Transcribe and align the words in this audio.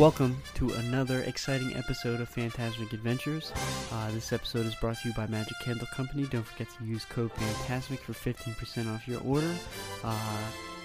Welcome 0.00 0.42
to 0.54 0.70
another 0.70 1.20
exciting 1.24 1.76
episode 1.76 2.22
of 2.22 2.34
Fantasmic 2.34 2.94
Adventures. 2.94 3.52
Uh, 3.92 4.10
this 4.12 4.32
episode 4.32 4.64
is 4.64 4.74
brought 4.76 4.96
to 5.02 5.08
you 5.08 5.14
by 5.14 5.26
Magic 5.26 5.52
Candle 5.60 5.86
Company. 5.88 6.24
Don't 6.24 6.46
forget 6.46 6.68
to 6.78 6.86
use 6.86 7.04
code 7.04 7.30
Fantasmic 7.34 7.98
for 7.98 8.14
15% 8.14 8.94
off 8.94 9.06
your 9.06 9.20
order. 9.20 9.54
Uh, 10.02 10.38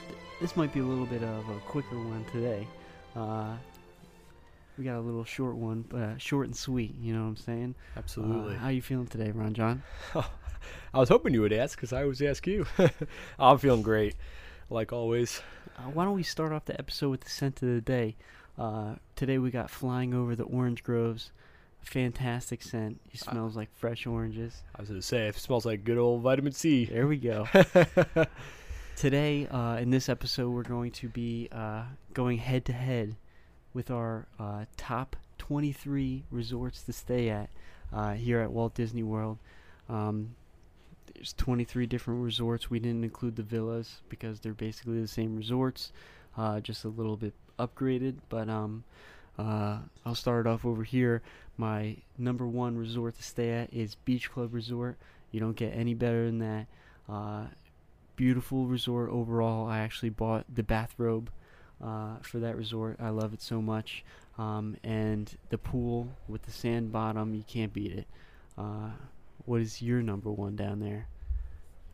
th- 0.10 0.20
this 0.42 0.58
might 0.58 0.74
be 0.74 0.82
a 0.82 0.84
little 0.84 1.06
bit 1.06 1.24
of 1.24 1.48
a 1.48 1.60
quicker 1.60 1.98
one 1.98 2.26
today. 2.34 2.68
Uh, 3.16 3.56
we 4.78 4.84
got 4.84 4.98
a 4.98 5.00
little 5.00 5.24
short 5.24 5.56
one, 5.56 5.86
but 5.88 6.02
uh, 6.02 6.18
short 6.18 6.48
and 6.48 6.56
sweet. 6.56 6.94
You 7.00 7.14
know 7.14 7.22
what 7.22 7.30
I'm 7.30 7.38
saying? 7.38 7.76
Absolutely. 7.96 8.56
Uh, 8.56 8.60
how 8.60 8.68
you 8.68 8.82
feeling 8.82 9.08
today, 9.08 9.32
Ron 9.32 9.54
John? 9.54 9.82
I 10.14 11.00
was 11.00 11.08
hoping 11.08 11.34
you 11.34 11.40
would 11.40 11.54
ask 11.54 11.78
because 11.78 11.94
I 11.94 12.02
always 12.02 12.22
ask 12.22 12.46
you. 12.46 12.66
I'm 13.40 13.60
feeling 13.60 13.82
great, 13.82 14.16
like 14.70 14.92
always. 14.92 15.42
Uh, 15.78 15.84
why 15.84 16.04
don't 16.04 16.16
we 16.16 16.24
start 16.24 16.52
off 16.52 16.66
the 16.66 16.78
episode 16.78 17.12
with 17.12 17.22
the 17.22 17.30
scent 17.30 17.62
of 17.62 17.70
the 17.70 17.80
day? 17.80 18.18
Uh, 18.58 18.96
today 19.16 19.38
we 19.38 19.52
got 19.52 19.70
flying 19.70 20.14
over 20.14 20.36
the 20.36 20.44
orange 20.44 20.84
groves. 20.84 21.32
Fantastic 21.82 22.64
scent. 22.64 23.00
It 23.12 23.22
Uh, 23.28 23.32
smells 23.32 23.56
like 23.56 23.70
fresh 23.74 24.08
oranges. 24.08 24.64
I 24.76 24.82
was 24.82 24.90
going 24.90 25.00
to 25.02 25.06
say, 25.06 25.28
it 25.28 25.36
smells 25.36 25.66
like 25.66 25.84
good 25.84 25.98
old 25.98 26.22
vitamin 26.22 26.54
C. 26.54 26.86
There 26.86 27.08
we 27.08 27.18
go. 27.18 27.48
Today, 28.96 29.46
uh, 29.48 29.76
in 29.78 29.90
this 29.90 30.08
episode, 30.08 30.50
we're 30.52 30.64
going 30.64 30.92
to 30.94 31.10
be 31.10 31.50
uh, 31.52 31.84
going 32.14 32.38
head 32.38 32.64
to 32.66 32.74
head 32.74 33.18
with 33.74 33.92
our 33.92 34.28
uh, 34.40 34.66
top 34.78 35.18
23 35.38 36.24
resorts 36.32 36.82
to 36.84 36.94
stay 36.94 37.30
at 37.30 37.50
uh, 37.92 38.14
here 38.14 38.40
at 38.40 38.52
Walt 38.52 38.74
Disney 38.74 39.04
World. 39.04 39.38
Um, 39.90 40.36
there's 41.14 41.34
23 41.34 41.86
different 41.88 42.24
resorts. 42.24 42.70
We 42.70 42.80
didn't 42.80 43.04
include 43.04 43.36
the 43.36 43.44
villas 43.44 44.02
because 44.10 44.40
they're 44.40 44.54
basically 44.54 45.02
the 45.02 45.08
same 45.10 45.36
resorts, 45.36 45.92
uh, 46.38 46.62
just 46.62 46.86
a 46.86 46.90
little 46.90 47.18
bit 47.18 47.34
upgraded. 47.58 48.16
But 48.30 48.50
um, 48.50 48.84
uh, 49.38 49.80
I'll 50.06 50.16
start 50.16 50.48
off 50.48 50.66
over 50.66 50.84
here. 50.84 51.22
My 51.58 51.98
number 52.18 52.46
one 52.48 52.78
resort 52.78 53.16
to 53.16 53.24
stay 53.24 53.52
at 53.52 53.74
is 53.74 53.96
Beach 53.96 54.32
Club 54.32 54.54
Resort. 54.54 54.98
You 55.32 55.40
don't 55.40 55.56
get 55.56 55.74
any 55.76 55.94
better 55.94 56.26
than 56.26 56.40
that. 56.40 56.68
Uh, 57.08 57.46
beautiful 58.16 58.66
resort 58.66 59.10
overall. 59.10 59.68
I 59.68 59.80
actually 59.80 60.10
bought 60.10 60.46
the 60.54 60.64
bathrobe 60.64 61.30
uh, 61.84 62.18
for 62.22 62.40
that 62.40 62.58
resort. 62.58 62.98
I 63.00 63.10
love 63.10 63.34
it 63.34 63.42
so 63.42 63.62
much. 63.62 64.04
Um, 64.38 64.76
and 64.84 65.38
the 65.50 65.58
pool 65.58 66.10
with 66.28 66.44
the 66.44 66.52
sand 66.52 66.92
bottom, 66.92 67.34
you 67.34 67.44
can't 67.48 67.74
beat 67.74 67.92
it. 67.92 68.08
Uh, 68.58 68.90
what 69.46 69.62
is 69.62 69.82
your 69.82 70.02
number 70.02 70.32
one 70.32 70.56
down 70.56 70.80
there? 70.80 71.08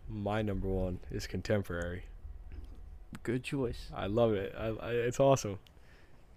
My 0.09 0.42
number 0.42 0.68
one 0.68 1.00
is 1.12 1.28
contemporary. 1.28 2.03
Good 3.23 3.44
choice. 3.44 3.90
I 3.95 4.08
love 4.08 4.34
it. 4.34 4.54
I, 4.58 4.67
I, 4.67 4.92
it's 4.92 5.20
awesome. 5.20 5.59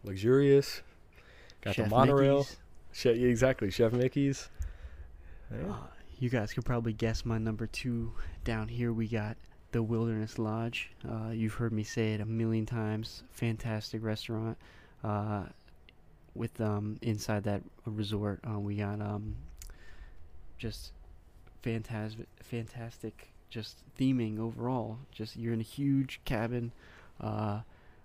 Luxurious. 0.03 0.83
Got 1.63 1.77
Chef 1.77 1.87
the 1.87 1.91
monorail. 1.91 2.39
Mickey's. 2.39 3.05
Yeah, 3.05 3.13
exactly. 3.29 3.71
Chef 3.71 3.93
Mickey's. 3.93 4.49
Yeah. 5.51 5.73
Uh, 5.73 5.77
you 6.19 6.31
guys 6.31 6.53
could 6.53 6.65
probably 6.65 6.93
guess 6.93 7.25
my 7.25 7.39
number 7.39 7.67
two. 7.67 8.13
Down 8.45 8.69
here, 8.69 8.93
we 8.93 9.09
got 9.09 9.37
the 9.73 9.83
Wilderness 9.83 10.39
Lodge. 10.39 10.91
Uh, 11.09 11.31
you've 11.31 11.55
heard 11.55 11.73
me 11.73 11.83
say 11.83 12.15
it 12.15 12.21
a 12.21 12.27
million 12.27 12.67
times. 12.67 13.25
Fantastic 13.33 14.03
restaurant. 14.05 14.57
Uh, 15.03 15.45
with 16.35 16.61
um, 16.61 16.99
inside 17.03 17.45
that 17.45 17.63
resort, 17.87 18.41
uh, 18.49 18.59
we 18.59 18.77
got 18.77 19.01
um, 19.01 19.37
just 20.59 20.93
fantastic, 21.63 22.27
fantastic, 22.43 23.29
just 23.55 23.77
theming 23.97 24.41
overall. 24.41 24.99
Just 25.13 25.37
you're 25.37 25.53
in 25.53 25.61
a 25.61 25.63
huge 25.63 26.21
cabin. 26.25 26.73
Uh, 27.21 27.61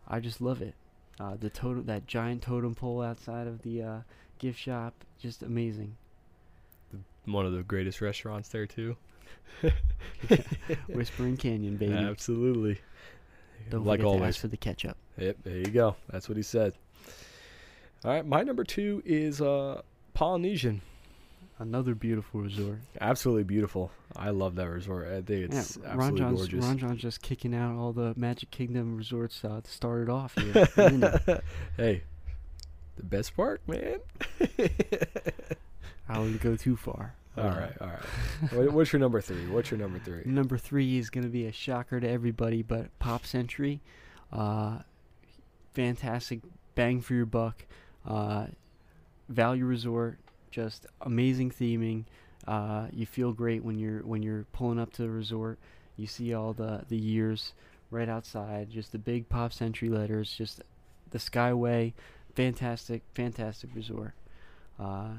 I 0.07 0.19
just 0.19 0.41
love 0.41 0.61
it. 0.61 0.75
Uh, 1.19 1.35
the 1.39 1.49
totem, 1.49 1.85
that 1.87 2.05
giant 2.05 2.43
totem 2.43 2.75
pole 2.75 3.01
outside 3.01 3.47
of 3.47 3.63
the 3.63 3.81
uh, 3.81 3.97
gift 4.37 4.59
shop, 4.59 4.93
just 5.19 5.41
amazing. 5.41 5.97
One 7.25 7.47
of 7.47 7.51
the 7.51 7.63
greatest 7.63 7.99
restaurants 7.99 8.49
there, 8.49 8.67
too. 8.67 8.95
Whispering 10.87 11.35
Canyon, 11.35 11.77
baby. 11.77 11.93
Absolutely. 11.93 12.79
Don't 13.71 13.85
like 13.85 13.99
forget 13.99 14.13
always. 14.13 14.37
for 14.37 14.47
the 14.47 14.57
ketchup. 14.57 14.97
Yep, 15.17 15.37
there 15.43 15.57
you 15.57 15.65
go. 15.65 15.95
That's 16.11 16.29
what 16.29 16.37
he 16.37 16.43
said. 16.43 16.73
All 18.05 18.11
right, 18.11 18.25
my 18.25 18.43
number 18.43 18.63
two 18.63 19.01
is 19.03 19.41
uh, 19.41 19.81
Polynesian. 20.13 20.81
Another 21.59 21.93
beautiful 21.93 22.39
resort. 22.39 22.79
Absolutely 23.01 23.43
beautiful. 23.43 23.91
I 24.15 24.29
love 24.29 24.55
that 24.55 24.69
resort. 24.69 25.07
I 25.09 25.21
think 25.21 25.51
it's 25.51 25.77
yeah, 25.77 25.89
Ron 25.89 25.99
absolutely 25.99 26.19
John's, 26.19 26.39
gorgeous. 26.39 26.65
Ron 26.65 26.77
John's 26.77 27.01
just 27.01 27.21
kicking 27.21 27.53
out 27.53 27.77
all 27.77 27.91
the 27.91 28.13
Magic 28.15 28.49
Kingdom 28.49 28.95
resorts 28.95 29.43
uh, 29.43 29.59
to 29.61 29.69
start 29.69 30.03
it 30.03 30.09
off 30.09 30.35
here. 30.35 30.67
hey, 31.77 32.03
the 32.95 33.03
best 33.03 33.35
part, 33.35 33.61
man. 33.67 33.99
I 36.07 36.17
wouldn't 36.17 36.41
go 36.41 36.55
too 36.55 36.77
far. 36.77 37.13
all 37.37 37.43
right, 37.43 37.73
all 37.81 37.87
right. 37.87 38.71
What's 38.71 38.93
your 38.93 39.01
number 39.01 39.19
three? 39.19 39.45
What's 39.47 39.69
your 39.69 39.79
number 39.81 39.99
three? 39.99 40.23
Number 40.25 40.57
three 40.57 40.97
is 40.97 41.09
going 41.09 41.25
to 41.25 41.29
be 41.29 41.45
a 41.45 41.51
shocker 41.51 41.99
to 41.99 42.09
everybody, 42.09 42.61
but 42.61 42.97
Pop 42.99 43.25
Century. 43.25 43.81
Uh, 44.31 44.79
fantastic 45.73 46.39
bang 46.75 47.01
for 47.01 47.15
your 47.15 47.25
buck. 47.25 47.65
Uh, 48.07 48.47
value 49.27 49.65
resort, 49.65 50.17
just 50.51 50.85
amazing 51.01 51.51
theming. 51.51 52.05
Uh, 52.47 52.87
you 52.91 53.05
feel 53.05 53.31
great 53.33 53.63
when 53.63 53.77
you're 53.77 53.99
when 53.99 54.23
you're 54.23 54.45
pulling 54.53 54.79
up 54.79 54.91
to 54.93 55.01
the 55.01 55.09
resort. 55.09 55.59
You 55.97 56.07
see 56.07 56.33
all 56.33 56.53
the 56.53 56.83
the 56.87 56.97
years 56.97 57.53
right 57.91 58.09
outside. 58.09 58.69
Just 58.69 58.91
the 58.91 58.97
big 58.97 59.29
Pop 59.29 59.53
Century 59.53 59.89
letters. 59.89 60.33
Just 60.35 60.61
the 61.11 61.17
Skyway. 61.17 61.93
Fantastic, 62.35 63.01
fantastic 63.13 63.69
resort. 63.75 64.13
Uh, 64.79 65.09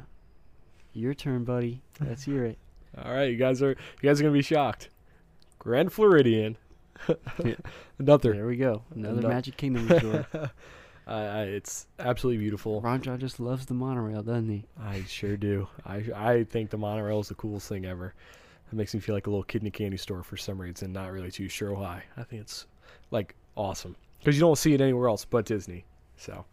your 0.92 1.12
turn, 1.14 1.44
buddy. 1.44 1.82
Let's 2.00 2.24
hear 2.24 2.44
it. 2.46 2.58
All 3.04 3.12
right, 3.12 3.30
you 3.30 3.36
guys 3.36 3.62
are 3.62 3.70
you 3.70 4.08
guys 4.08 4.20
are 4.20 4.24
gonna 4.24 4.32
be 4.32 4.42
shocked. 4.42 4.88
Grand 5.58 5.92
Floridian. 5.92 6.56
Another. 7.98 8.32
There 8.32 8.46
we 8.46 8.56
go. 8.56 8.82
Another 8.94 9.20
No- 9.20 9.28
Magic 9.28 9.56
Kingdom 9.56 9.86
resort. 9.86 10.26
It's 11.10 11.86
absolutely 11.98 12.38
beautiful. 12.38 12.80
Ron 12.80 13.00
John 13.02 13.18
just 13.18 13.40
loves 13.40 13.66
the 13.66 13.74
monorail, 13.74 14.22
doesn't 14.22 14.48
he? 14.48 14.64
I 14.80 15.02
sure 15.08 15.36
do. 15.36 15.68
I 15.84 16.04
I 16.14 16.44
think 16.44 16.70
the 16.70 16.78
monorail 16.78 17.20
is 17.20 17.28
the 17.28 17.34
coolest 17.34 17.68
thing 17.68 17.84
ever. 17.84 18.14
It 18.70 18.76
makes 18.76 18.94
me 18.94 19.00
feel 19.00 19.14
like 19.16 19.26
a 19.26 19.30
little 19.30 19.42
kid 19.42 19.62
in 19.62 19.68
a 19.68 19.70
candy 19.70 19.96
store 19.96 20.22
for 20.22 20.36
some 20.36 20.60
reason. 20.60 20.92
Not 20.92 21.10
really 21.10 21.30
too 21.30 21.48
sure 21.48 21.74
why. 21.74 22.04
I 22.16 22.22
think 22.22 22.42
it's 22.42 22.66
like 23.10 23.34
awesome 23.56 23.96
because 24.18 24.36
you 24.36 24.40
don't 24.40 24.56
see 24.56 24.74
it 24.74 24.80
anywhere 24.80 25.08
else 25.08 25.24
but 25.24 25.44
Disney. 25.44 25.84
So 26.16 26.44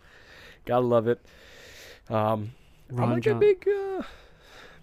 gotta 0.66 0.86
love 0.86 1.08
it. 1.08 1.24
Um, 2.10 2.52
I'm 2.98 3.12
like 3.12 3.28
a 3.28 3.36
big, 3.36 3.68
uh, 3.68 4.02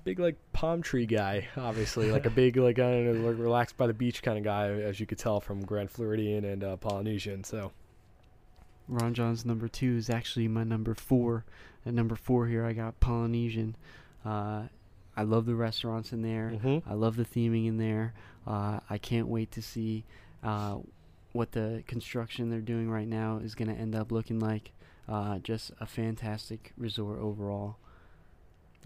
big 0.04 0.18
like 0.18 0.36
palm 0.52 0.82
tree 0.82 1.06
guy. 1.06 1.48
Obviously, 1.56 2.10
like 2.10 2.26
a 2.26 2.30
big 2.42 2.56
like 2.56 2.78
I 2.78 2.90
don't 2.90 3.22
know, 3.22 3.30
like 3.30 3.38
relaxed 3.38 3.76
by 3.76 3.86
the 3.86 3.94
beach 3.94 4.22
kind 4.22 4.38
of 4.38 4.44
guy, 4.44 4.68
as 4.68 5.00
you 5.00 5.06
could 5.06 5.18
tell 5.18 5.40
from 5.40 5.64
Grand 5.64 5.90
Floridian 5.90 6.44
and 6.44 6.62
uh, 6.62 6.76
Polynesian. 6.76 7.42
So 7.44 7.72
Ron 8.88 9.14
John's 9.14 9.44
number 9.44 9.68
two 9.68 9.96
is 9.96 10.10
actually 10.10 10.48
my 10.48 10.64
number 10.64 10.94
four. 10.94 11.44
At 11.86 11.94
number 11.94 12.16
four 12.16 12.46
here, 12.46 12.64
I 12.64 12.72
got 12.72 13.00
Polynesian. 13.00 13.76
Uh, 14.24 14.64
I 15.16 15.22
love 15.22 15.46
the 15.46 15.54
restaurants 15.54 16.12
in 16.12 16.22
there. 16.22 16.50
Mhm. 16.62 16.82
I 16.86 16.94
love 16.94 17.16
the 17.16 17.24
theming 17.24 17.66
in 17.66 17.76
there. 17.78 18.14
Uh, 18.46 18.80
I 18.90 18.98
can't 18.98 19.28
wait 19.28 19.50
to 19.52 19.62
see 19.62 20.04
uh, 20.42 20.78
what 21.32 21.52
the 21.52 21.82
construction 21.86 22.50
they're 22.50 22.60
doing 22.60 22.90
right 22.90 23.08
now 23.08 23.38
is 23.38 23.54
going 23.54 23.68
to 23.68 23.74
end 23.80 23.94
up 23.94 24.12
looking 24.12 24.38
like. 24.40 24.72
Uh, 25.08 25.38
just 25.38 25.70
a 25.80 25.86
fantastic 25.86 26.72
resort 26.78 27.18
overall. 27.20 27.76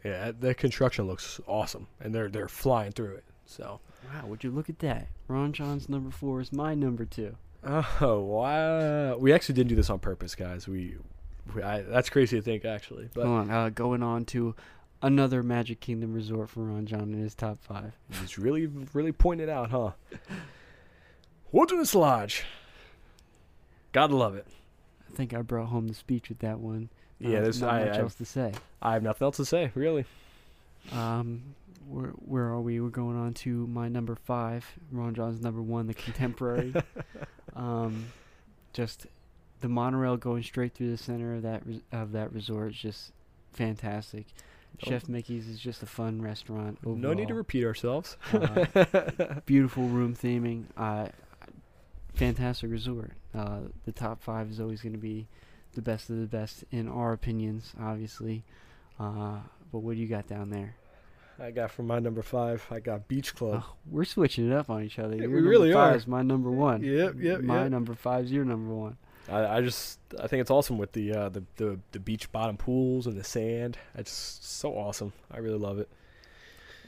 yeah, 0.04 0.30
the 0.38 0.54
construction 0.54 1.06
looks 1.06 1.40
awesome, 1.46 1.86
and 2.00 2.14
they're 2.14 2.28
they're 2.28 2.48
flying 2.48 2.92
through 2.92 3.14
it. 3.16 3.24
So. 3.46 3.80
Wow, 4.12 4.26
would 4.28 4.44
you 4.44 4.50
look 4.52 4.68
at 4.70 4.78
that? 4.80 5.08
Ron 5.26 5.52
John's 5.52 5.88
number 5.88 6.10
four 6.10 6.40
is 6.40 6.52
my 6.52 6.74
number 6.74 7.04
two. 7.04 7.36
Oh 7.64 8.20
wow! 8.20 9.16
We 9.16 9.32
actually 9.32 9.56
didn't 9.56 9.68
do 9.70 9.74
this 9.76 9.90
on 9.90 9.98
purpose, 9.98 10.34
guys. 10.34 10.68
We, 10.68 10.96
we 11.54 11.62
I, 11.62 11.82
that's 11.82 12.08
crazy 12.08 12.36
to 12.36 12.42
think, 12.42 12.64
actually. 12.64 13.08
But 13.12 13.26
Hold 13.26 13.38
on, 13.40 13.50
uh, 13.50 13.68
going 13.70 14.02
on 14.02 14.24
to 14.26 14.54
another 15.02 15.42
Magic 15.42 15.80
Kingdom 15.80 16.12
resort 16.12 16.50
for 16.50 16.60
Ron 16.64 16.86
John 16.86 17.12
in 17.12 17.18
his 17.18 17.34
top 17.34 17.58
five. 17.62 17.92
it's 18.22 18.38
really, 18.38 18.66
really 18.92 19.12
pointed 19.12 19.48
out, 19.48 19.70
huh? 19.70 19.90
Wilderness 21.52 21.94
Lodge. 21.94 22.44
Gotta 23.92 24.14
love 24.16 24.34
it. 24.36 24.46
I 25.10 25.16
think 25.16 25.34
I 25.34 25.42
brought 25.42 25.68
home 25.68 25.88
the 25.88 25.94
speech 25.94 26.28
with 26.28 26.40
that 26.40 26.60
one. 26.60 26.90
Yeah, 27.18 27.38
Uh, 27.38 27.42
there's 27.42 27.60
not 27.60 27.74
I, 27.74 27.84
much 27.86 27.94
I, 27.96 28.00
else 28.00 28.14
to 28.16 28.24
say. 28.24 28.52
I 28.82 28.92
have 28.92 29.02
nothing 29.02 29.24
else 29.24 29.38
to 29.38 29.44
say, 29.44 29.72
really. 29.74 30.04
Um, 30.92 31.42
where 31.88 32.10
where 32.10 32.44
are 32.44 32.60
we? 32.60 32.80
We're 32.80 32.88
going 32.88 33.16
on 33.16 33.34
to 33.34 33.66
my 33.66 33.88
number 33.88 34.14
five. 34.14 34.66
Ron 34.92 35.14
John's 35.14 35.40
number 35.40 35.62
one, 35.62 35.86
the 35.86 35.94
Contemporary. 35.94 36.74
um, 37.56 38.06
just 38.72 39.06
the 39.60 39.68
monorail 39.68 40.16
going 40.16 40.42
straight 40.42 40.74
through 40.74 40.90
the 40.90 40.98
center 40.98 41.34
of 41.34 41.42
that 41.42 41.66
res- 41.66 41.80
of 41.92 42.12
that 42.12 42.32
resort 42.32 42.72
is 42.72 42.78
just 42.78 43.12
fantastic. 43.52 44.26
Oh. 44.84 44.90
Chef 44.90 45.08
Mickey's 45.08 45.48
is 45.48 45.58
just 45.58 45.82
a 45.82 45.86
fun 45.86 46.22
restaurant. 46.22 46.78
Overall. 46.84 46.96
No 46.96 47.12
need 47.14 47.28
to 47.28 47.34
repeat 47.34 47.64
ourselves. 47.64 48.16
Uh, 48.32 48.66
beautiful 49.46 49.84
room 49.84 50.14
theming. 50.14 50.64
Uh, 50.76 51.08
fantastic 52.14 52.70
resort. 52.70 53.12
Uh, 53.34 53.60
the 53.86 53.92
top 53.92 54.22
five 54.22 54.50
is 54.50 54.60
always 54.60 54.82
going 54.82 54.92
to 54.92 54.98
be 54.98 55.26
the 55.74 55.82
best 55.82 56.10
of 56.10 56.18
the 56.18 56.26
best 56.26 56.64
in 56.70 56.88
our 56.88 57.12
opinions, 57.12 57.72
obviously. 57.80 58.44
Uh, 59.00 59.38
but 59.72 59.78
what 59.78 59.94
do 59.94 60.00
you 60.00 60.08
got 60.08 60.26
down 60.26 60.50
there? 60.50 60.76
I 61.40 61.50
got 61.52 61.70
for 61.70 61.82
my 61.84 61.98
number 62.00 62.22
five. 62.22 62.66
I 62.70 62.80
got 62.80 63.06
Beach 63.08 63.34
Club. 63.34 63.62
Oh, 63.64 63.74
we're 63.88 64.04
switching 64.04 64.50
it 64.50 64.54
up 64.54 64.68
on 64.70 64.82
each 64.82 64.98
other. 64.98 65.14
Yeah, 65.16 65.26
we 65.28 65.40
really 65.40 65.72
five 65.72 65.94
are. 65.94 65.96
is 65.96 66.06
my 66.06 66.22
number 66.22 66.50
one. 66.50 66.82
Yep, 66.82 67.14
yep, 67.18 67.40
My 67.42 67.62
yep. 67.62 67.70
number 67.70 67.94
five 67.94 68.24
is 68.24 68.32
your 68.32 68.44
number 68.44 68.74
one. 68.74 68.96
I, 69.30 69.58
I 69.58 69.60
just 69.60 70.00
I 70.18 70.26
think 70.26 70.40
it's 70.40 70.50
awesome 70.50 70.78
with 70.78 70.92
the 70.92 71.12
uh, 71.12 71.28
the, 71.28 71.44
the 71.56 71.78
the 71.92 72.00
beach 72.00 72.32
bottom 72.32 72.56
pools 72.56 73.06
and 73.06 73.16
the 73.16 73.24
sand. 73.24 73.78
It's 73.94 74.10
so 74.10 74.72
awesome. 74.72 75.12
I 75.30 75.38
really 75.38 75.58
love 75.58 75.78
it. 75.78 75.88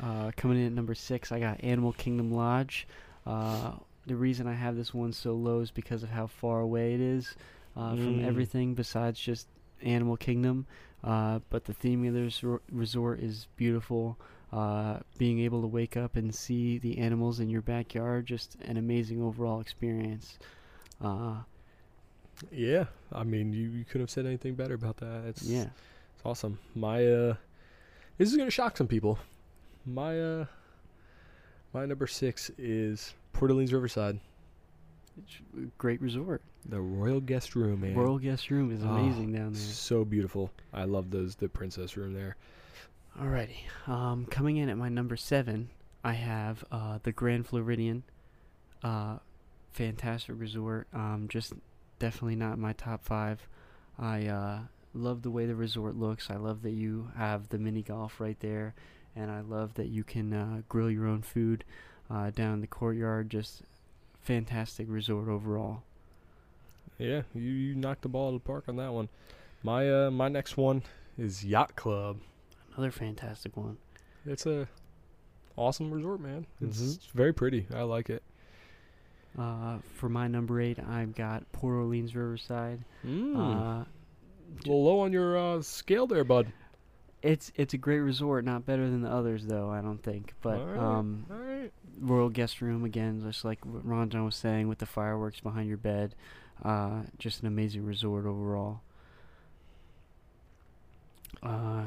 Uh, 0.00 0.30
coming 0.36 0.58
in 0.58 0.66
at 0.66 0.72
number 0.72 0.94
six, 0.94 1.30
I 1.30 1.38
got 1.40 1.62
Animal 1.62 1.92
Kingdom 1.92 2.32
Lodge. 2.32 2.88
Uh, 3.26 3.72
the 4.06 4.16
reason 4.16 4.46
I 4.46 4.54
have 4.54 4.74
this 4.76 4.94
one 4.94 5.12
so 5.12 5.34
low 5.34 5.60
is 5.60 5.70
because 5.70 6.02
of 6.02 6.08
how 6.08 6.26
far 6.26 6.60
away 6.60 6.94
it 6.94 7.00
is 7.00 7.34
uh, 7.76 7.90
from 7.90 8.20
Mm. 8.20 8.26
everything 8.26 8.74
besides 8.74 9.20
just 9.20 9.46
Animal 9.82 10.16
Kingdom. 10.16 10.66
Uh, 11.04 11.40
but 11.50 11.64
the 11.66 11.74
theme 11.74 12.04
of 12.06 12.14
this 12.14 12.40
resor- 12.40 12.60
resort 12.72 13.20
is 13.20 13.46
beautiful. 13.56 14.18
Uh, 14.52 14.98
being 15.16 15.38
able 15.40 15.60
to 15.60 15.68
wake 15.68 15.96
up 15.96 16.16
and 16.16 16.34
see 16.34 16.78
the 16.78 16.98
animals 16.98 17.38
in 17.38 17.48
your 17.48 17.62
backyard, 17.62 18.26
just 18.26 18.56
an 18.62 18.76
amazing 18.76 19.22
overall 19.22 19.60
experience. 19.60 20.38
Uh, 21.00 21.36
Yeah, 22.50 22.86
I 23.12 23.22
mean 23.22 23.52
you, 23.52 23.68
you 23.68 23.84
couldn't 23.84 24.00
have 24.02 24.10
said 24.10 24.26
anything 24.26 24.54
better 24.54 24.74
about 24.74 24.96
that. 24.98 25.22
It's 25.28 25.42
yeah. 25.44 25.66
it's 26.14 26.22
awesome. 26.24 26.58
My 26.74 27.06
uh, 27.06 27.34
this 28.18 28.28
is 28.30 28.36
gonna 28.36 28.50
shock 28.50 28.76
some 28.76 28.88
people. 28.88 29.18
My 29.86 30.20
uh, 30.20 30.44
my 31.72 31.86
number 31.86 32.06
six 32.08 32.50
is 32.58 33.14
Port 33.32 33.50
Orleans 33.52 33.72
Riverside, 33.72 34.18
It's 35.24 35.36
a 35.56 35.66
great 35.78 36.00
resort. 36.02 36.42
the 36.68 36.80
Royal 36.80 37.20
Guest 37.20 37.54
Room, 37.54 37.82
man. 37.82 37.94
Royal 37.94 38.18
Guest 38.18 38.50
Room 38.50 38.72
is 38.72 38.82
Oh, 38.84 38.88
amazing 38.88 39.32
down 39.32 39.52
there. 39.52 39.62
So 39.62 40.04
beautiful. 40.04 40.50
I 40.72 40.84
love 40.84 41.10
those 41.12 41.36
the 41.36 41.48
princess 41.48 41.96
room 41.96 42.14
there. 42.14 42.36
Alrighty. 43.18 43.56
Um, 43.86 44.26
coming 44.26 44.56
in 44.56 44.68
at 44.68 44.78
my 44.78 44.88
number 44.88 45.16
seven, 45.16 45.70
I 46.02 46.12
have 46.14 46.64
uh, 46.70 46.98
the 47.02 47.12
Grand 47.12 47.46
Floridian. 47.46 48.02
Uh, 48.82 49.18
fantastic 49.72 50.34
resort. 50.38 50.86
Um, 50.92 51.26
just 51.28 51.52
definitely 51.98 52.36
not 52.36 52.58
my 52.58 52.72
top 52.72 53.04
five. 53.04 53.46
I 53.98 54.26
uh, 54.26 54.58
love 54.94 55.22
the 55.22 55.30
way 55.30 55.46
the 55.46 55.54
resort 55.54 55.96
looks. 55.96 56.30
I 56.30 56.36
love 56.36 56.62
that 56.62 56.70
you 56.70 57.10
have 57.16 57.48
the 57.50 57.58
mini 57.58 57.82
golf 57.82 58.20
right 58.20 58.38
there, 58.40 58.74
and 59.14 59.30
I 59.30 59.40
love 59.40 59.74
that 59.74 59.88
you 59.88 60.04
can 60.04 60.32
uh, 60.32 60.62
grill 60.68 60.90
your 60.90 61.06
own 61.06 61.22
food 61.22 61.64
uh, 62.10 62.30
down 62.30 62.54
in 62.54 62.60
the 62.60 62.66
courtyard. 62.66 63.28
Just 63.28 63.62
fantastic 64.20 64.86
resort 64.88 65.28
overall. 65.28 65.82
Yeah, 66.98 67.22
you, 67.34 67.42
you 67.42 67.74
knocked 67.74 68.02
the 68.02 68.08
ball 68.08 68.26
out 68.26 68.34
of 68.34 68.42
the 68.42 68.46
park 68.46 68.64
on 68.68 68.76
that 68.76 68.92
one. 68.92 69.08
My 69.62 69.90
uh 70.06 70.10
my 70.10 70.28
next 70.28 70.56
one 70.56 70.82
is 71.18 71.44
Yacht 71.44 71.76
Club. 71.76 72.18
Another 72.72 72.90
fantastic 72.90 73.56
one. 73.56 73.76
It's 74.26 74.46
a 74.46 74.68
awesome 75.56 75.90
resort, 75.90 76.20
man. 76.20 76.46
It's 76.60 76.80
Mhm. 76.80 77.12
very 77.12 77.32
pretty. 77.32 77.66
I 77.74 77.82
like 77.82 78.10
it. 78.10 78.22
Uh, 79.38 79.78
for 79.94 80.08
my 80.08 80.26
number 80.28 80.60
eight, 80.60 80.78
I've 80.78 81.14
got 81.14 81.50
Port 81.52 81.74
Orleans 81.76 82.14
Riverside. 82.16 82.84
Mm. 83.04 83.36
Uh, 83.36 83.40
a 83.84 83.86
little 84.64 84.84
low 84.84 85.00
on 85.00 85.12
your 85.12 85.36
uh, 85.38 85.62
scale 85.62 86.06
there, 86.06 86.24
bud. 86.24 86.52
It's 87.22 87.52
it's 87.54 87.74
a 87.74 87.78
great 87.78 88.00
resort, 88.00 88.44
not 88.44 88.64
better 88.64 88.88
than 88.88 89.02
the 89.02 89.10
others 89.10 89.46
though. 89.46 89.70
I 89.70 89.82
don't 89.82 90.02
think, 90.02 90.34
but 90.40 90.58
Alright, 90.58 90.78
um, 90.78 91.26
all 91.30 91.36
right. 91.36 91.72
Royal 92.00 92.30
Guest 92.30 92.62
Room 92.62 92.82
again, 92.82 93.20
just 93.22 93.44
like 93.44 93.64
what 93.66 93.84
Ron 93.86 94.08
John 94.08 94.24
was 94.24 94.36
saying, 94.36 94.68
with 94.68 94.78
the 94.78 94.86
fireworks 94.86 95.38
behind 95.40 95.68
your 95.68 95.76
bed, 95.76 96.14
uh, 96.64 97.02
just 97.18 97.40
an 97.42 97.46
amazing 97.46 97.84
resort 97.84 98.24
overall. 98.24 98.80
Uh, 101.42 101.84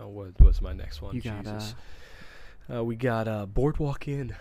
Oh, 0.00 0.08
what 0.08 0.40
was 0.40 0.60
my 0.62 0.72
next 0.72 1.02
one? 1.02 1.14
you 1.14 1.20
got 1.20 1.46
uh, 1.46 1.52
Jesus. 1.58 1.74
Uh, 2.72 2.84
we 2.84 2.96
got 2.96 3.26
uh, 3.28 3.46
Boardwalk 3.46 4.06
Inn. 4.08 4.34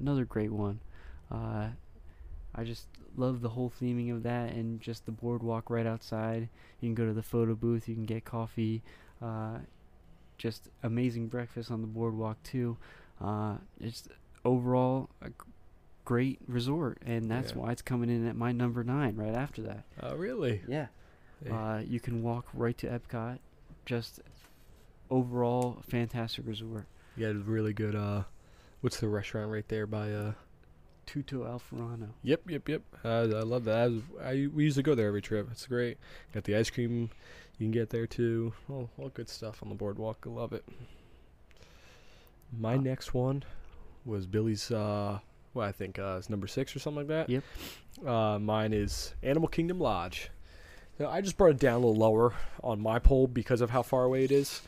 another 0.00 0.24
great 0.24 0.52
one. 0.52 0.80
Uh, 1.30 1.68
I 2.54 2.64
just 2.64 2.86
love 3.16 3.40
the 3.42 3.48
whole 3.50 3.70
theming 3.80 4.12
of 4.12 4.22
that 4.22 4.52
and 4.52 4.80
just 4.80 5.04
the 5.06 5.12
boardwalk 5.12 5.68
right 5.70 5.86
outside. 5.86 6.48
You 6.80 6.88
can 6.88 6.94
go 6.94 7.06
to 7.06 7.12
the 7.12 7.22
photo 7.22 7.54
booth, 7.54 7.88
you 7.88 7.94
can 7.94 8.04
get 8.04 8.24
coffee. 8.24 8.82
Uh, 9.20 9.58
just 10.38 10.68
amazing 10.82 11.26
breakfast 11.28 11.70
on 11.70 11.80
the 11.80 11.86
boardwalk 11.86 12.42
too. 12.42 12.76
Uh, 13.20 13.56
it's 13.80 14.08
overall 14.44 15.08
a 15.22 15.30
great 16.04 16.38
resort, 16.46 16.98
and 17.04 17.30
that's 17.30 17.52
Yeah. 17.52 17.58
why 17.58 17.72
it's 17.72 17.82
coming 17.82 18.10
in 18.10 18.26
at 18.26 18.36
my 18.36 18.52
number 18.52 18.84
nine 18.84 19.16
right 19.16 19.34
after 19.34 19.62
that. 19.62 19.84
Oh, 20.02 20.14
really? 20.14 20.62
Yeah. 20.68 20.86
Hey. 21.44 21.50
Uh, 21.50 21.78
you 21.78 22.00
can 22.00 22.22
walk 22.22 22.46
right 22.54 22.76
to 22.78 22.86
Epcot. 22.86 23.38
Just 23.86 24.20
overall 25.10 25.78
fantastic 25.88 26.46
resort. 26.46 26.86
you 27.16 27.26
got 27.26 27.36
a 27.36 27.38
really 27.38 27.72
good. 27.72 27.94
Uh, 27.94 28.24
what's 28.82 28.98
the 29.00 29.08
restaurant 29.08 29.50
right 29.50 29.66
there 29.68 29.86
by? 29.86 30.12
Uh, 30.12 30.32
Trattoria 31.06 31.52
al 31.52 31.58
Forno. 31.60 32.08
Yep, 32.24 32.50
yep, 32.50 32.68
yep. 32.68 32.82
Uh, 33.04 33.08
I 33.08 33.42
love 33.42 33.64
that. 33.66 33.76
I, 33.78 33.86
was- 33.86 34.02
I 34.22 34.48
we 34.52 34.64
used 34.64 34.76
to 34.76 34.82
go 34.82 34.96
there 34.96 35.06
every 35.06 35.22
trip. 35.22 35.48
It's 35.52 35.64
great. 35.66 35.98
Got 36.34 36.44
the 36.44 36.56
ice 36.56 36.68
cream. 36.68 37.10
You 37.58 37.66
can 37.66 37.70
get 37.70 37.90
there 37.90 38.06
too. 38.08 38.52
All, 38.68 38.90
all 38.98 39.08
good 39.10 39.28
stuff 39.28 39.62
on 39.62 39.68
the 39.68 39.74
boardwalk. 39.76 40.24
I 40.26 40.30
love 40.30 40.52
it. 40.52 40.64
My 42.58 42.74
Uh, 42.74 42.78
next 42.78 43.14
one 43.14 43.44
was 44.04 44.26
Billy's. 44.26 44.70
Uh, 44.70 45.20
well, 45.54 45.66
I 45.68 45.72
think 45.72 45.98
uh, 45.98 46.16
it's 46.18 46.28
number 46.28 46.46
six 46.48 46.74
or 46.74 46.80
something 46.80 47.06
like 47.06 47.26
that. 47.28 47.30
Yep. 47.30 47.44
Uh, 48.06 48.38
mine 48.40 48.72
is 48.72 49.14
Animal 49.22 49.48
Kingdom 49.48 49.78
Lodge. 49.78 50.30
Now, 50.98 51.08
I 51.10 51.20
just 51.20 51.36
brought 51.36 51.50
it 51.50 51.58
down 51.58 51.74
a 51.74 51.78
little 51.86 51.94
lower 51.96 52.32
on 52.62 52.80
my 52.80 52.98
poll 52.98 53.26
because 53.26 53.60
of 53.60 53.70
how 53.70 53.82
far 53.82 54.04
away 54.04 54.24
it 54.24 54.32
is. 54.32 54.62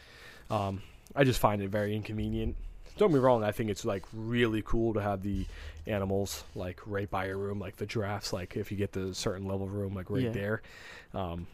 Um, 0.51 0.83
I 1.17 1.25
just 1.25 1.41
find 1.41 1.63
it 1.63 1.69
very 1.71 1.95
inconvenient. 1.97 2.57
Don't 2.99 3.13
be 3.13 3.19
wrong. 3.19 3.45
I 3.45 3.53
think 3.53 3.71
it's 3.71 3.85
like 3.85 4.05
really 4.13 4.63
cool 4.63 4.93
to 4.95 5.01
have 5.01 5.23
the 5.23 5.47
animals 5.87 6.45
like 6.55 6.81
right 6.87 7.09
by 7.11 7.27
your 7.27 7.39
room, 7.39 7.59
like 7.59 7.77
the 7.77 7.87
giraffes. 7.87 8.33
Like 8.33 8.57
if 8.57 8.71
you 8.71 8.77
get 8.77 8.93
the 8.93 9.15
certain 9.15 9.47
level 9.47 9.69
room, 9.69 9.95
like 9.95 10.11
right 10.11 10.25
Yeah. 10.25 10.31
there. 10.31 10.63
Um, 11.15 11.47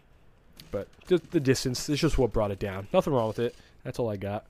but 0.70 0.88
just 1.06 1.30
the 1.30 1.40
distance 1.40 1.88
is 1.88 2.00
just 2.00 2.18
what 2.18 2.32
brought 2.32 2.50
it 2.50 2.58
down. 2.58 2.88
Nothing 2.92 3.12
wrong 3.12 3.28
with 3.28 3.38
it. 3.38 3.54
That's 3.84 3.98
all 3.98 4.08
I 4.10 4.16
got. 4.16 4.46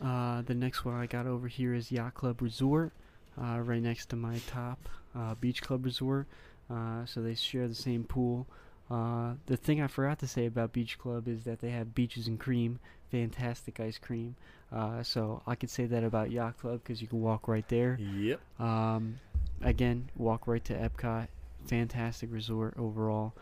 Uh, 0.00 0.42
the 0.42 0.54
next 0.54 0.84
one 0.84 0.94
I 0.94 1.06
got 1.06 1.26
over 1.26 1.48
here 1.48 1.74
is 1.74 1.90
Yacht 1.90 2.14
Club 2.14 2.40
Resort, 2.42 2.92
uh, 3.40 3.58
right 3.60 3.82
next 3.82 4.08
to 4.10 4.16
my 4.16 4.38
top 4.46 4.88
uh, 5.16 5.34
Beach 5.36 5.62
Club 5.62 5.84
Resort. 5.84 6.26
Uh, 6.70 7.04
so 7.06 7.20
they 7.22 7.34
share 7.34 7.68
the 7.68 7.74
same 7.74 8.04
pool. 8.04 8.46
Uh, 8.92 9.34
the 9.46 9.56
thing 9.56 9.80
I 9.80 9.86
forgot 9.86 10.18
to 10.18 10.26
say 10.26 10.46
about 10.46 10.72
Beach 10.72 10.98
Club 10.98 11.26
is 11.28 11.44
that 11.44 11.60
they 11.60 11.70
have 11.70 11.94
beaches 11.94 12.26
and 12.28 12.38
cream, 12.38 12.78
fantastic 13.10 13.80
ice 13.80 13.96
cream. 13.98 14.36
Uh, 14.70 15.02
so 15.02 15.42
I 15.46 15.54
could 15.54 15.70
say 15.70 15.86
that 15.86 16.04
about 16.04 16.30
Yacht 16.30 16.58
Club 16.58 16.80
because 16.82 17.00
you 17.00 17.08
can 17.08 17.20
walk 17.22 17.48
right 17.48 17.66
there. 17.68 17.98
Yep. 18.00 18.40
Um, 18.60 19.18
again, 19.62 20.10
walk 20.16 20.46
right 20.46 20.64
to 20.64 20.74
Epcot. 20.74 21.28
Fantastic 21.66 22.30
resort 22.32 22.74
overall. 22.78 23.32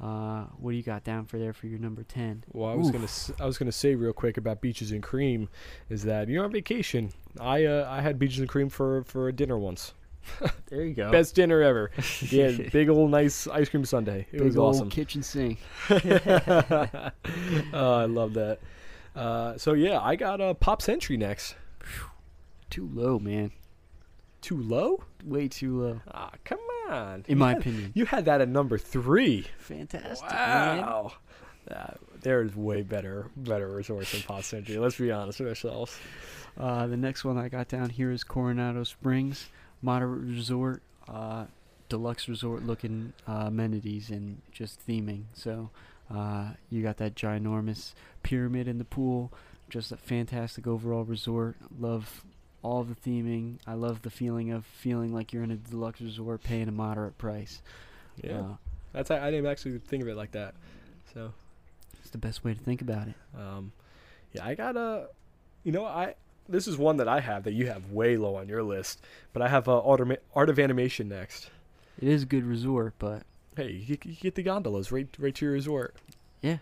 Uh, 0.00 0.44
what 0.58 0.72
do 0.72 0.76
you 0.76 0.82
got 0.82 1.04
down 1.04 1.24
for 1.24 1.38
there 1.38 1.52
for 1.52 1.66
your 1.68 1.78
number 1.78 2.02
ten? 2.02 2.44
Well, 2.52 2.70
I 2.70 2.74
was 2.74 2.88
Oof. 2.88 2.92
gonna 2.92 3.04
s- 3.04 3.32
I 3.40 3.46
was 3.46 3.56
gonna 3.58 3.72
say 3.72 3.94
real 3.94 4.12
quick 4.12 4.36
about 4.36 4.60
beaches 4.60 4.92
and 4.92 5.02
cream, 5.02 5.48
is 5.88 6.02
that 6.02 6.28
you 6.28 6.36
know 6.36 6.44
on 6.44 6.52
vacation 6.52 7.12
I 7.40 7.64
uh, 7.64 7.86
I 7.90 8.02
had 8.02 8.18
beaches 8.18 8.40
and 8.40 8.48
cream 8.48 8.68
for 8.68 9.04
for 9.04 9.28
a 9.28 9.32
dinner 9.32 9.56
once. 9.58 9.94
There 10.68 10.84
you 10.84 10.94
go. 10.94 11.10
Best 11.12 11.34
dinner 11.34 11.62
ever. 11.62 11.90
Yeah, 12.30 12.50
big 12.72 12.88
old 12.88 13.10
nice 13.10 13.46
ice 13.46 13.68
cream 13.68 13.84
sundae. 13.84 14.20
It 14.32 14.38
Big 14.38 14.42
was 14.42 14.56
awesome. 14.56 14.90
kitchen 14.90 15.22
sink. 15.22 15.58
uh, 15.88 17.10
I 17.72 18.04
love 18.06 18.34
that. 18.34 18.58
Uh, 19.14 19.56
so 19.56 19.72
yeah, 19.74 20.00
I 20.00 20.16
got 20.16 20.40
a 20.40 20.46
uh, 20.46 20.54
Pop 20.54 20.82
Century 20.82 21.16
next. 21.16 21.54
Too 22.70 22.88
low, 22.92 23.18
man. 23.18 23.52
Too 24.42 24.56
low? 24.60 25.02
Way 25.24 25.48
too 25.48 25.80
low, 25.80 26.00
Ah, 26.12 26.30
come 26.44 26.58
on. 26.90 27.20
in 27.20 27.24
You 27.28 27.36
my 27.36 27.50
had- 27.50 27.58
opinion. 27.58 27.92
you 27.94 28.04
had 28.06 28.24
that 28.26 28.40
at 28.40 28.48
number 28.48 28.78
three. 28.78 29.46
Fantastic, 29.58 30.28
man. 30.30 30.78
Wow. 30.78 31.12
Uh, 31.70 31.86
there's 32.20 32.54
way 32.54 32.82
better 32.82 33.26
better 33.36 33.68
resorts 33.68 34.12
than 34.12 34.22
Pop 34.22 34.42
Century. 34.44 34.78
Let's 34.78 34.96
be 34.98 35.10
honest 35.10 35.40
with 35.40 35.48
ourselves. 35.48 35.98
Uh, 36.58 36.86
the 36.86 36.96
next 36.96 37.24
one 37.24 37.36
I 37.38 37.48
got 37.48 37.68
down 37.68 37.90
here 37.90 38.10
is 38.12 38.22
Coronado 38.24 38.84
Springs, 38.84 39.48
moderate 39.82 40.22
resort, 40.22 40.82
uh, 41.08 41.46
deluxe 41.88 42.28
resort 42.28 42.64
looking 42.64 43.12
uh, 43.28 43.44
amenities 43.46 44.10
and 44.10 44.40
just 44.52 44.86
theming. 44.86 45.24
So 45.34 45.70
uh, 46.12 46.50
you 46.70 46.82
got 46.82 46.96
that 46.98 47.14
ginormous 47.14 47.92
pyramid 48.22 48.68
in 48.68 48.78
the 48.78 48.84
pool, 48.84 49.32
just 49.68 49.92
a 49.92 49.96
fantastic 49.96 50.66
overall 50.66 51.04
resort. 51.04 51.56
Love 51.78 52.24
all 52.62 52.82
the 52.82 52.94
theming. 52.94 53.58
I 53.66 53.74
love 53.74 54.02
the 54.02 54.10
feeling 54.10 54.50
of 54.50 54.66
feeling 54.66 55.12
like 55.12 55.32
you're 55.32 55.44
in 55.44 55.50
a 55.50 55.56
deluxe 55.56 56.00
resort 56.00 56.42
paying 56.42 56.68
a 56.68 56.72
moderate 56.72 57.18
price. 57.18 57.62
Yeah. 58.22 58.40
Uh, 58.40 58.56
That's 58.92 59.10
I 59.10 59.30
didn't 59.30 59.46
actually 59.46 59.78
think 59.78 60.02
of 60.02 60.08
it 60.08 60.16
like 60.16 60.32
that. 60.32 60.54
So 61.14 61.32
it's 62.00 62.10
the 62.10 62.18
best 62.18 62.44
way 62.44 62.54
to 62.54 62.60
think 62.60 62.82
about 62.82 63.08
it. 63.08 63.14
Um, 63.38 63.72
yeah, 64.32 64.44
I 64.44 64.54
got 64.54 64.76
a. 64.76 65.08
You 65.64 65.72
know, 65.72 65.84
I 65.84 66.14
this 66.48 66.66
is 66.66 66.76
one 66.76 66.96
that 66.98 67.08
I 67.08 67.20
have 67.20 67.44
that 67.44 67.52
you 67.52 67.66
have 67.66 67.90
way 67.90 68.16
low 68.16 68.36
on 68.36 68.48
your 68.48 68.62
list, 68.62 69.00
but 69.32 69.42
I 69.42 69.48
have 69.48 69.68
uh, 69.68 69.80
Art, 69.80 70.00
Art 70.34 70.48
of 70.48 70.58
Animation 70.58 71.08
next. 71.08 71.50
It 72.00 72.08
is 72.08 72.24
a 72.24 72.26
good 72.26 72.44
resort, 72.44 72.94
but 72.98 73.22
Hey, 73.56 73.72
you, 73.72 73.96
you 74.04 74.14
get 74.14 74.34
the 74.34 74.42
gondolas 74.42 74.92
right 74.92 75.08
right 75.18 75.34
to 75.34 75.44
your 75.46 75.54
resort. 75.54 75.96
Yeah, 76.42 76.58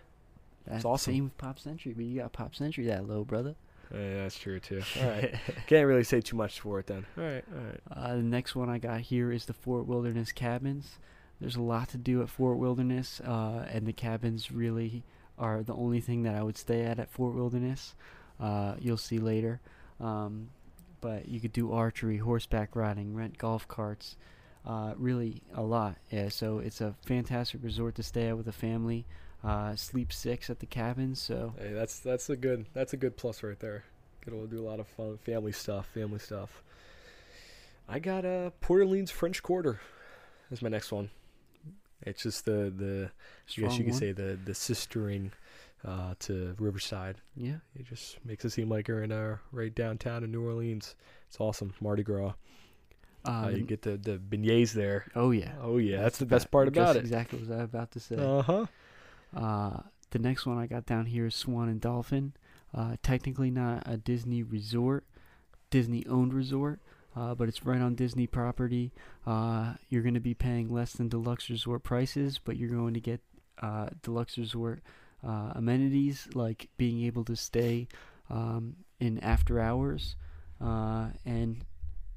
that's 0.65 0.85
awesome. 0.85 1.13
Same 1.13 1.23
with 1.25 1.37
Pop 1.37 1.59
Century, 1.59 1.93
but 1.93 2.05
you 2.05 2.21
got 2.21 2.31
Pop 2.31 2.55
Century 2.55 2.85
that 2.85 3.05
low, 3.05 3.25
brother. 3.25 3.55
Yeah, 3.93 4.23
that's 4.23 4.39
true 4.39 4.61
too. 4.61 4.81
All 5.01 5.09
right, 5.09 5.35
can't 5.67 5.87
really 5.87 6.05
say 6.05 6.21
too 6.21 6.37
much 6.37 6.61
for 6.61 6.79
it 6.79 6.87
then. 6.87 7.05
All 7.17 7.23
right, 7.23 7.43
all 7.53 7.63
right. 7.63 7.81
Uh, 7.91 8.15
the 8.15 8.23
next 8.23 8.55
one 8.55 8.69
I 8.69 8.77
got 8.77 9.01
here 9.01 9.31
is 9.31 9.45
the 9.45 9.53
Fort 9.53 9.85
Wilderness 9.85 10.31
cabins. 10.31 10.97
There's 11.41 11.57
a 11.57 11.61
lot 11.61 11.89
to 11.89 11.97
do 11.97 12.21
at 12.21 12.29
Fort 12.29 12.57
Wilderness, 12.57 13.19
uh, 13.19 13.67
and 13.69 13.85
the 13.85 13.93
cabins 13.93 14.51
really 14.51 15.03
are 15.37 15.63
the 15.63 15.73
only 15.73 15.99
thing 15.99 16.23
that 16.23 16.33
I 16.33 16.43
would 16.43 16.57
stay 16.57 16.83
at 16.83 16.97
at 16.97 17.11
Fort 17.11 17.35
Wilderness. 17.35 17.93
Uh, 18.39 18.75
you'll 18.79 18.95
see 18.97 19.19
later. 19.19 19.59
Um, 19.99 20.49
but 21.01 21.27
you 21.27 21.39
could 21.39 21.53
do 21.53 21.71
archery, 21.71 22.17
horseback 22.17 22.75
riding, 22.75 23.15
rent 23.15 23.37
golf 23.37 23.67
carts, 23.67 24.17
uh, 24.65 24.93
really 24.97 25.41
a 25.53 25.61
lot. 25.61 25.97
Yeah, 26.09 26.29
so 26.29 26.59
it's 26.59 26.81
a 26.81 26.95
fantastic 27.05 27.61
resort 27.63 27.95
to 27.95 28.03
stay 28.03 28.29
at 28.29 28.37
with 28.37 28.47
a 28.47 28.51
family. 28.51 29.05
Uh, 29.43 29.75
sleep 29.75 30.11
six 30.11 30.49
at 30.49 30.59
the 30.59 30.65
cabins, 30.65 31.21
so 31.21 31.53
Hey, 31.59 31.71
that's 31.71 31.99
that's 31.99 32.29
a 32.31 32.35
good 32.35 32.65
that's 32.73 32.93
a 32.93 32.97
good 32.97 33.15
plus 33.15 33.43
right 33.43 33.59
there. 33.59 33.83
To 34.25 34.47
do 34.47 34.59
a 34.59 34.67
lot 34.67 34.79
of 34.79 34.87
fun 34.87 35.19
family 35.19 35.51
stuff, 35.51 35.85
family 35.93 36.17
stuff. 36.17 36.63
I 37.87 37.99
got 37.99 38.25
uh, 38.25 38.49
Port 38.59 38.81
Orleans 38.81 39.11
French 39.11 39.43
Quarter. 39.43 39.79
That's 40.49 40.63
my 40.63 40.69
next 40.69 40.91
one. 40.91 41.11
It's 42.01 42.23
just 42.23 42.45
the 42.45 42.73
the 42.75 43.11
I 43.57 43.61
guess 43.61 43.77
you 43.77 43.83
could 43.83 43.93
one. 43.93 43.99
say 43.99 44.11
the 44.13 44.39
the 44.43 44.53
sistering 44.53 45.29
uh, 45.85 46.15
to 46.19 46.55
Riverside. 46.59 47.21
Yeah, 47.35 47.57
It 47.75 47.85
just 47.87 48.17
makes 48.25 48.43
it 48.45 48.49
seem 48.51 48.69
like 48.69 48.87
you're 48.87 49.03
in 49.03 49.11
a 49.11 49.39
right 49.51 49.73
downtown 49.73 50.23
in 50.23 50.31
New 50.31 50.43
Orleans. 50.43 50.95
It's 51.27 51.39
awesome, 51.39 51.73
Mardi 51.81 52.03
Gras. 52.03 52.33
Uh, 53.23 53.49
you 53.53 53.61
Um, 53.61 53.65
get 53.65 53.81
the 53.81 53.97
the 53.97 54.17
beignets 54.19 54.71
there. 54.73 55.05
oh 55.15 55.31
yeah, 55.31 55.53
Oh 55.61 55.77
yeah, 55.77 56.01
that's 56.01 56.19
the 56.19 56.25
best 56.27 56.51
part 56.51 56.67
about 56.67 56.93
that's 56.93 56.97
it. 56.97 57.01
Exactly 57.01 57.39
what 57.39 57.51
I 57.51 57.55
was 57.57 57.63
about 57.65 57.91
to 57.91 57.99
say. 57.99 58.15
Uh 58.17 58.41
huh. 58.41 58.65
Uh, 59.35 59.81
the 60.11 60.19
next 60.19 60.45
one 60.45 60.57
I 60.57 60.67
got 60.67 60.85
down 60.85 61.07
here 61.07 61.25
is 61.25 61.35
Swan 61.35 61.67
and 61.69 61.81
Dolphin. 61.81 62.33
Uh, 62.73 62.97
technically 63.01 63.49
not 63.49 63.83
a 63.85 63.97
Disney 63.97 64.43
resort, 64.43 65.05
Disney 65.69 66.05
owned 66.07 66.33
resort, 66.33 66.79
uh, 67.15 67.33
but 67.33 67.47
it's 67.47 67.65
right 67.65 67.81
on 67.81 67.95
Disney 67.95 68.27
property. 68.27 68.91
Uh, 69.25 69.73
you're 69.89 70.01
going 70.03 70.13
to 70.13 70.19
be 70.19 70.33
paying 70.33 70.69
less 70.71 70.93
than 70.93 71.07
deluxe 71.09 71.49
resort 71.49 71.83
prices, 71.83 72.37
but 72.37 72.57
you're 72.57 72.69
going 72.69 72.93
to 72.93 72.99
get 72.99 73.21
uh, 73.61 73.87
deluxe 74.03 74.37
resort 74.37 74.81
uh, 75.25 75.51
amenities 75.55 76.27
like 76.33 76.69
being 76.77 77.03
able 77.03 77.23
to 77.25 77.35
stay 77.35 77.87
um, 78.29 78.75
in 78.99 79.19
after 79.19 79.59
hours. 79.59 80.15
Uh, 80.61 81.07
and 81.25 81.65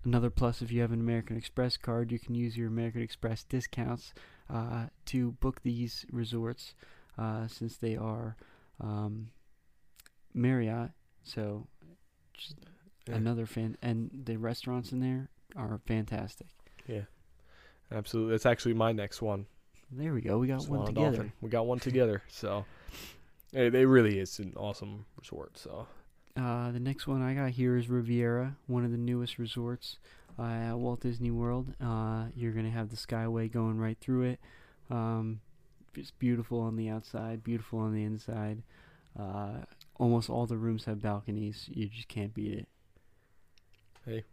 another 0.04 0.30
plus, 0.30 0.62
if 0.62 0.70
you 0.70 0.80
have 0.80 0.92
an 0.92 1.00
American 1.00 1.36
Express 1.36 1.76
card, 1.76 2.12
you 2.12 2.18
can 2.18 2.34
use 2.34 2.56
your 2.56 2.68
American 2.68 3.02
Express 3.02 3.42
discounts 3.44 4.12
uh, 4.50 4.86
to 5.06 5.32
book 5.32 5.62
these 5.62 6.06
resorts 6.12 6.74
uh, 7.18 7.46
since 7.48 7.76
they 7.76 7.96
are 7.96 8.36
um, 8.80 9.30
Marriott. 10.34 10.90
So, 11.22 11.66
just 12.34 12.56
Yeah. 13.08 13.16
another 13.16 13.46
fan, 13.46 13.76
and 13.82 14.10
the 14.24 14.36
restaurants 14.36 14.92
in 14.92 15.00
there 15.00 15.28
are 15.56 15.80
fantastic. 15.86 16.48
Yeah, 16.86 17.04
absolutely. 17.90 18.32
That's 18.32 18.46
actually 18.46 18.74
my 18.74 18.92
next 18.92 19.20
one. 19.22 19.46
There 19.90 20.12
we 20.12 20.20
go. 20.20 20.38
We 20.38 20.46
got 20.46 20.66
one 20.68 20.86
together. 20.86 21.10
Dolphin. 21.16 21.32
We 21.40 21.50
got 21.50 21.66
one 21.66 21.78
together. 21.88 22.22
So 22.28 22.64
it, 23.52 23.74
it 23.74 23.86
really 23.86 24.18
is 24.18 24.38
an 24.38 24.52
awesome 24.56 25.06
resort. 25.18 25.56
So 25.56 25.86
Uh, 26.36 26.70
the 26.70 26.80
next 26.80 27.06
one 27.06 27.22
I 27.22 27.34
got 27.34 27.50
here 27.50 27.76
is 27.76 27.88
Riviera, 27.88 28.56
one 28.66 28.84
of 28.84 28.90
the 28.90 28.98
newest 28.98 29.38
resorts 29.38 29.98
uh, 30.38 30.42
at 30.42 30.74
Walt 30.74 31.00
Disney 31.00 31.30
World. 31.30 31.74
Uh, 31.82 32.26
you're 32.36 32.52
gonna 32.52 32.70
have 32.70 32.90
the 32.90 32.96
Skyway 32.96 33.50
going 33.50 33.78
right 33.78 33.98
through 34.00 34.22
it. 34.24 34.40
Um, 34.90 35.40
it's 35.94 36.10
beautiful 36.12 36.60
on 36.60 36.76
the 36.76 36.88
outside, 36.88 37.42
beautiful 37.42 37.78
on 37.80 37.92
the 37.94 38.04
inside. 38.04 38.62
Uh, 39.18 39.64
almost 39.96 40.30
all 40.30 40.46
the 40.46 40.56
rooms 40.56 40.84
have 40.84 41.02
balconies. 41.02 41.68
You 41.72 41.86
just 41.88 42.06
can't 42.08 42.32
beat 42.32 42.52
it. 42.52 42.68
Hey, 44.06 44.24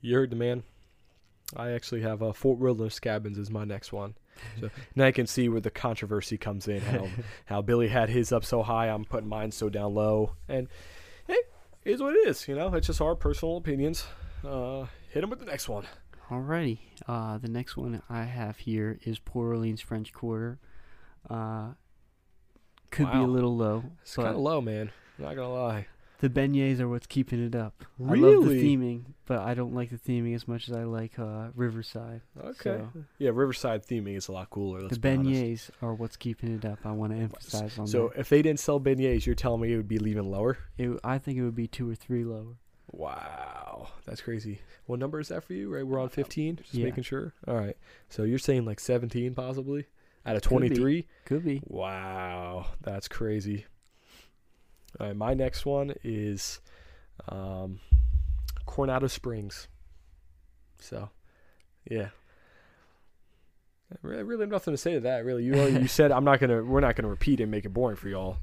you 0.00 0.14
heard 0.14 0.30
the 0.30 0.36
man. 0.36 0.62
I 1.56 1.70
actually 1.70 2.02
have 2.02 2.22
uh, 2.22 2.32
Fort 2.32 2.58
Wilderness 2.58 3.00
Cabins 3.00 3.38
as 3.38 3.50
my 3.50 3.64
next 3.64 3.92
one. 3.92 4.14
So 4.60 4.70
now 4.94 5.06
you 5.06 5.12
can 5.12 5.26
see 5.26 5.48
where 5.48 5.60
the 5.60 5.70
controversy 5.70 6.36
comes 6.36 6.68
in. 6.68 6.80
How 6.80 7.08
how 7.46 7.62
Billy 7.62 7.88
had 7.88 8.08
his 8.08 8.32
up 8.32 8.44
so 8.44 8.62
high, 8.62 8.88
I'm 8.88 9.04
putting 9.04 9.28
mine 9.28 9.50
so 9.50 9.68
down 9.68 9.94
low, 9.94 10.34
and 10.48 10.68
hey, 11.26 11.38
it 11.84 11.92
is 11.92 12.00
what 12.00 12.14
it 12.14 12.28
is. 12.28 12.46
You 12.46 12.54
know, 12.54 12.72
it's 12.74 12.86
just 12.86 13.00
our 13.00 13.14
personal 13.14 13.56
opinions. 13.56 14.04
Uh, 14.46 14.86
hit 15.10 15.24
him 15.24 15.30
with 15.30 15.40
the 15.40 15.46
next 15.46 15.68
one. 15.68 15.86
Alrighty. 16.30 16.78
Uh, 17.06 17.38
the 17.38 17.48
next 17.48 17.76
one 17.76 18.02
I 18.10 18.24
have 18.24 18.58
here 18.58 18.98
is 19.04 19.18
Port 19.18 19.48
Orleans 19.48 19.80
French 19.80 20.12
Quarter. 20.12 20.58
Uh, 21.28 21.68
could 22.90 23.10
be 23.10 23.18
a 23.18 23.22
little 23.22 23.56
low, 23.56 23.84
It's 24.02 24.16
kind 24.16 24.28
of 24.28 24.36
low, 24.36 24.60
man. 24.60 24.90
Not 25.18 25.34
gonna 25.36 25.52
lie. 25.52 25.86
The 26.18 26.28
beignets 26.28 26.80
are 26.80 26.88
what's 26.88 27.06
keeping 27.06 27.44
it 27.44 27.54
up. 27.54 27.84
I 28.00 28.14
love 28.14 28.44
the 28.44 28.62
theming, 28.62 29.04
but 29.26 29.38
I 29.40 29.54
don't 29.54 29.74
like 29.74 29.90
the 29.90 29.98
theming 29.98 30.34
as 30.34 30.48
much 30.48 30.68
as 30.68 30.74
I 30.74 30.84
like 30.84 31.18
uh, 31.18 31.48
Riverside. 31.54 32.22
Okay. 32.42 32.54
So, 32.62 32.90
Yeah, 33.18 33.30
Riverside 33.32 33.86
theming 33.86 34.16
is 34.16 34.28
a 34.28 34.32
lot 34.32 34.50
cooler. 34.50 34.80
Let's 34.82 34.94
the 34.94 35.00
be 35.00 35.10
honest. 35.10 35.30
beignets 35.30 35.70
are 35.80 35.94
what's 35.94 36.16
keeping 36.16 36.54
it 36.54 36.64
up. 36.64 36.80
I 36.84 36.92
want 36.92 37.12
to 37.12 37.18
emphasize 37.18 37.78
on 37.78 37.86
So 37.86 38.08
that. 38.08 38.14
So 38.14 38.20
if 38.20 38.28
they 38.28 38.42
didn't 38.42 38.60
sell 38.60 38.80
beignets, 38.80 39.26
you're 39.26 39.34
telling 39.34 39.60
me 39.60 39.72
it 39.72 39.76
would 39.76 39.88
be 39.88 39.98
leaving 39.98 40.30
lower? 40.30 40.58
It, 40.76 40.98
I 41.04 41.18
think 41.18 41.38
it 41.38 41.42
would 41.42 41.56
be 41.56 41.68
two 41.68 41.88
or 41.88 41.94
three 41.94 42.24
lower. 42.24 42.56
Wow, 42.90 43.88
that's 44.06 44.22
crazy. 44.22 44.60
What 44.86 44.98
number 44.98 45.20
is 45.20 45.28
that 45.28 45.44
for 45.44 45.52
you? 45.52 45.72
Right, 45.72 45.86
we're 45.86 46.00
on 46.00 46.08
15. 46.08 46.56
Just 46.56 46.74
yeah. 46.74 46.86
making 46.86 47.04
sure. 47.04 47.34
All 47.46 47.54
right. 47.56 47.76
So 48.08 48.22
you're 48.22 48.38
saying 48.38 48.64
like 48.64 48.80
17 48.80 49.34
possibly 49.34 49.86
out 50.24 50.36
of 50.36 50.42
Could 50.42 50.62
be. 50.62 50.68
23? 50.68 51.06
Could 51.26 51.44
be. 51.44 51.62
Wow, 51.66 52.66
that's 52.80 53.06
crazy. 53.06 53.66
All 54.98 55.06
right, 55.06 55.16
my 55.16 55.34
next 55.34 55.66
one 55.66 55.94
is 56.02 56.60
um, 57.28 57.80
Coronado 58.66 59.06
Springs. 59.06 59.68
So, 60.78 61.10
yeah. 61.88 62.08
I 63.92 63.96
really, 64.02 64.22
really 64.22 64.42
have 64.42 64.50
nothing 64.50 64.74
to 64.74 64.78
say 64.78 64.94
to 64.94 65.00
that. 65.00 65.24
Really, 65.24 65.44
you 65.44 65.54
already, 65.54 65.80
you 65.80 65.88
said 65.88 66.12
I'm 66.12 66.24
not 66.24 66.40
gonna. 66.40 66.62
We're 66.62 66.80
not 66.80 66.94
gonna 66.94 67.08
repeat 67.08 67.40
and 67.40 67.50
make 67.50 67.64
it 67.64 67.70
boring 67.70 67.96
for 67.96 68.08
y'all. 68.08 68.36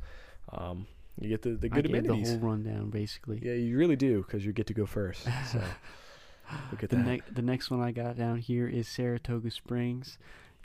Um, 0.51 0.87
you 1.19 1.29
get 1.29 1.43
the, 1.43 1.51
the 1.51 1.69
good 1.69 1.85
I 1.85 1.89
gave 1.89 2.07
the 2.07 2.15
whole 2.15 2.37
rundown 2.39 2.89
basically. 2.89 3.39
Yeah, 3.41 3.53
you 3.53 3.77
really 3.77 3.95
do 3.95 4.23
because 4.23 4.45
you 4.45 4.51
get 4.53 4.67
to 4.67 4.73
go 4.73 4.85
first. 4.85 5.23
So 5.51 5.61
look 6.71 6.83
at 6.83 6.89
the, 6.89 6.97
that. 6.97 7.05
ne- 7.05 7.21
the 7.31 7.41
next 7.41 7.71
one 7.71 7.81
I 7.81 7.91
got 7.91 8.17
down 8.17 8.37
here 8.37 8.67
is 8.67 8.87
Saratoga 8.87 9.51
Springs. 9.51 10.17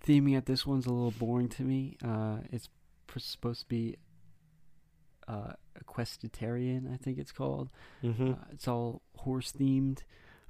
Theming 0.04 0.36
at 0.36 0.46
this 0.46 0.66
one's 0.66 0.86
a 0.86 0.92
little 0.92 1.12
boring 1.12 1.48
to 1.50 1.62
me. 1.62 1.96
Uh, 2.02 2.38
it's 2.50 2.68
pr- 3.06 3.18
supposed 3.18 3.60
to 3.60 3.68
be 3.68 3.96
uh, 5.28 5.52
I 5.96 6.96
think 6.96 7.18
it's 7.18 7.32
called. 7.32 7.70
mm-hmm. 8.02 8.32
Uh, 8.32 8.34
it's 8.52 8.68
all 8.68 9.02
horse 9.16 9.52
themed. 9.52 10.00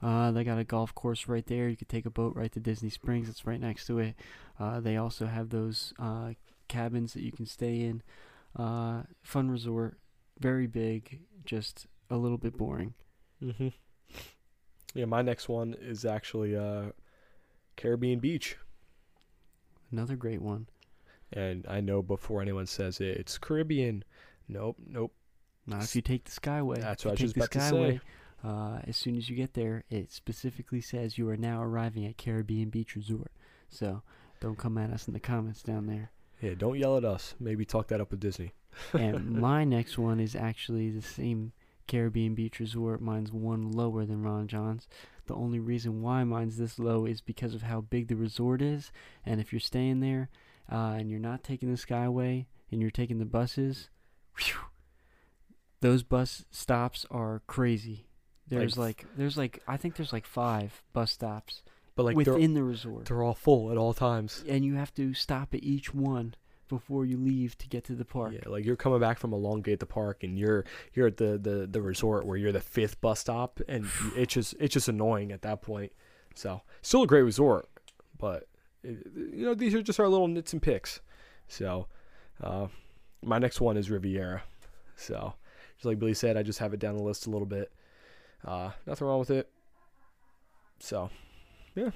Uh, 0.03 0.31
they 0.31 0.45
got 0.45 0.59
a 0.59 0.65
golf 0.65 0.95
course 0.95 1.29
right 1.29 1.47
there. 1.47 1.69
You 1.69 1.77
could 1.77 1.89
take 1.89 2.07
a 2.07 2.11
boat 2.11 2.35
right 2.35 2.51
to 2.53 2.61
Disney 2.61 2.91
Springs. 2.91 3.29
It's 3.29 3.47
right 3.47 3.61
next 3.61 3.87
to 3.87 3.99
it. 3.99 4.15
Uh, 4.59 4.81
they 4.81 4.97
also 4.97 5.27
have 5.27 5.51
those 5.51 5.93
uh, 5.99 6.31
cabins 6.69 7.13
that 7.13 7.23
you 7.23 7.33
can 7.33 7.47
stay 7.47 7.81
in. 7.81 8.03
Uh, 8.57 9.03
fun 9.23 9.51
resort, 9.51 9.99
very 10.39 10.67
big, 10.67 11.21
just 11.45 11.87
a 12.09 12.17
little 12.17 12.39
bit 12.39 12.57
boring. 12.57 12.95
Mm-hmm. 13.43 13.69
Yeah, 14.95 15.05
my 15.05 15.23
next 15.23 15.49
one 15.49 15.77
is 15.81 16.05
actually 16.05 16.57
uh, 16.57 16.91
Caribbean 17.77 18.19
Beach. 18.19 18.57
Another 19.93 20.17
great 20.17 20.43
one. 20.43 20.67
And 21.33 21.65
I 21.69 21.81
know 21.81 22.03
before 22.03 22.43
anyone 22.43 22.67
says 22.67 23.01
it, 23.01 23.17
it's 23.17 23.39
Caribbean. 23.39 24.03
Nope, 24.51 24.77
nope. 24.87 25.13
Not 25.67 25.85
if 25.85 25.95
you 25.95 26.03
take 26.03 26.25
the 26.25 26.31
Skyway. 26.31 26.81
That's 26.81 27.05
what 27.05 27.11
I 27.11 27.13
was 27.13 27.19
take 27.19 27.35
just 27.35 27.53
the 27.53 27.59
about 27.59 27.71
to 27.71 27.95
say. 27.95 28.01
Uh, 28.43 28.81
as 28.87 28.97
soon 28.97 29.17
as 29.17 29.29
you 29.29 29.37
get 29.37 29.55
there, 29.55 29.85
it 29.91 30.11
specifically 30.11 30.81
says 30.81 31.19
you 31.19 31.29
are 31.29 31.37
now 31.37 31.63
arriving 31.63 32.07
at 32.07 32.17
Caribbean 32.17 32.71
Beach 32.71 32.97
Resort. 32.97 33.31
So 33.69 34.03
don't 34.41 34.59
come 34.59 34.79
at 34.79 34.91
us 34.91 35.07
in 35.07 35.15
the 35.15 35.21
comments 35.21 35.63
down 35.63 35.87
there. 35.87 36.11
Yeah, 36.41 36.55
don't 36.57 36.79
yell 36.79 36.97
at 36.97 37.05
us. 37.05 37.35
Maybe 37.39 37.65
talk 37.65 37.89
that 37.89 38.01
up 38.01 38.11
with 38.11 38.21
Disney. 38.21 38.55
and 38.93 39.31
my 39.41 39.65
next 39.65 39.99
one 39.99 40.19
is 40.19 40.35
actually 40.35 40.91
the 40.91 41.03
same 41.03 41.53
Caribbean 41.87 42.35
Beach 42.35 42.59
Resort. 42.59 43.03
Mine's 43.03 43.31
one 43.31 43.71
lower 43.71 44.07
than 44.07 44.23
Ron 44.23 44.49
John's. 44.49 44.89
The 45.27 45.35
only 45.35 45.61
reason 45.61 46.03
why 46.03 46.25
mine's 46.25 46.57
this 46.57 46.79
low 46.79 47.05
is 47.05 47.21
because 47.21 47.55
of 47.55 47.63
how 47.63 47.83
big 47.83 48.09
the 48.09 48.17
resort 48.17 48.63
is. 48.63 48.91
And 49.25 49.41
if 49.41 49.53
you're 49.53 49.61
staying 49.61 50.01
there 50.01 50.31
uh, 50.73 50.97
and 50.99 51.11
you're 51.11 51.21
not 51.21 51.45
taking 51.45 51.71
the 51.71 51.77
Skyway 51.77 52.47
and 52.73 52.81
you're 52.81 52.91
taking 52.91 53.19
the 53.19 53.25
buses, 53.27 53.91
whew, 54.39 54.61
those 55.81 56.03
bus 56.03 56.45
stops 56.51 57.07
are 57.11 57.43
crazy. 57.47 58.07
There's 58.49 58.77
Like- 58.77 59.07
there's 59.17 59.37
like 59.39 59.63
I 59.69 59.77
think 59.77 59.97
there's 59.97 60.13
like 60.13 60.27
five 60.27 60.83
bus 60.93 61.13
stops 61.13 61.63
But 61.95 62.05
like 62.05 62.17
within 62.17 62.55
the 62.55 62.65
resort, 62.65 63.07
they're 63.07 63.23
all 63.23 63.35
full 63.35 63.71
at 63.71 63.77
all 63.77 63.95
times. 63.95 64.45
and 64.49 64.65
you 64.65 64.75
have 64.75 64.93
to 64.95 65.15
stop 65.15 65.55
at 65.55 65.63
each 65.63 65.95
one 65.95 66.35
before 66.69 67.05
you 67.05 67.17
leave 67.17 67.57
to 67.59 67.69
get 67.69 67.85
to 67.85 67.95
the 67.95 68.05
park. 68.05 68.33
Yeah, 68.33 68.49
like 68.49 68.65
you're 68.65 68.77
coming 68.77 69.01
back 69.01 69.19
from 69.19 69.33
a 69.33 69.37
long 69.37 69.63
day 69.63 69.73
at 69.73 69.81
the 69.81 69.87
park, 69.87 70.23
and 70.23 70.39
you're 70.39 70.65
you're 70.95 71.09
at 71.09 71.17
the, 71.17 71.37
the, 71.39 71.67
the 71.71 71.81
resort 71.83 72.27
where 72.27 72.37
you're 72.37 72.53
the 72.53 72.61
fifth 72.61 73.01
bus 73.01 73.21
stop, 73.21 73.61
and 73.69 73.87
it's 74.17 74.35
just 74.35 74.55
it's 74.61 74.75
just 74.75 74.89
annoying 74.89 75.33
at 75.33 75.43
that 75.43 75.63
point. 75.63 75.93
So 76.35 76.63
still 76.83 77.03
a 77.03 77.07
great 77.07 77.23
resort, 77.23 77.69
but 78.19 78.49
it- 78.83 79.07
you 79.15 79.45
know, 79.47 79.55
these 79.55 79.75
are 79.75 79.83
just 79.83 79.99
our 80.01 80.09
little 80.09 80.29
nits 80.29 80.53
and 80.53 80.63
picks. 80.63 81.01
So, 81.49 81.87
uh, 82.41 82.69
my 83.23 83.39
next 83.39 83.61
one 83.61 83.77
is 83.77 83.91
Riviera. 83.91 84.43
So, 84.97 85.35
just 85.77 85.87
like 85.87 85.99
Billy 85.99 86.15
said, 86.15 86.37
I 86.37 86.43
just 86.43 86.59
have 86.59 86.75
it 86.75 86.81
down 86.81 86.97
the 86.97 87.03
list 87.03 87.27
a 87.27 87.31
little 87.31 87.47
bit. 87.47 87.73
Uh, 88.45 88.71
nothing 88.87 89.07
wrong 89.07 89.19
with 89.19 89.31
it. 89.31 89.49
So, 90.79 91.11
yeah. 91.75 91.91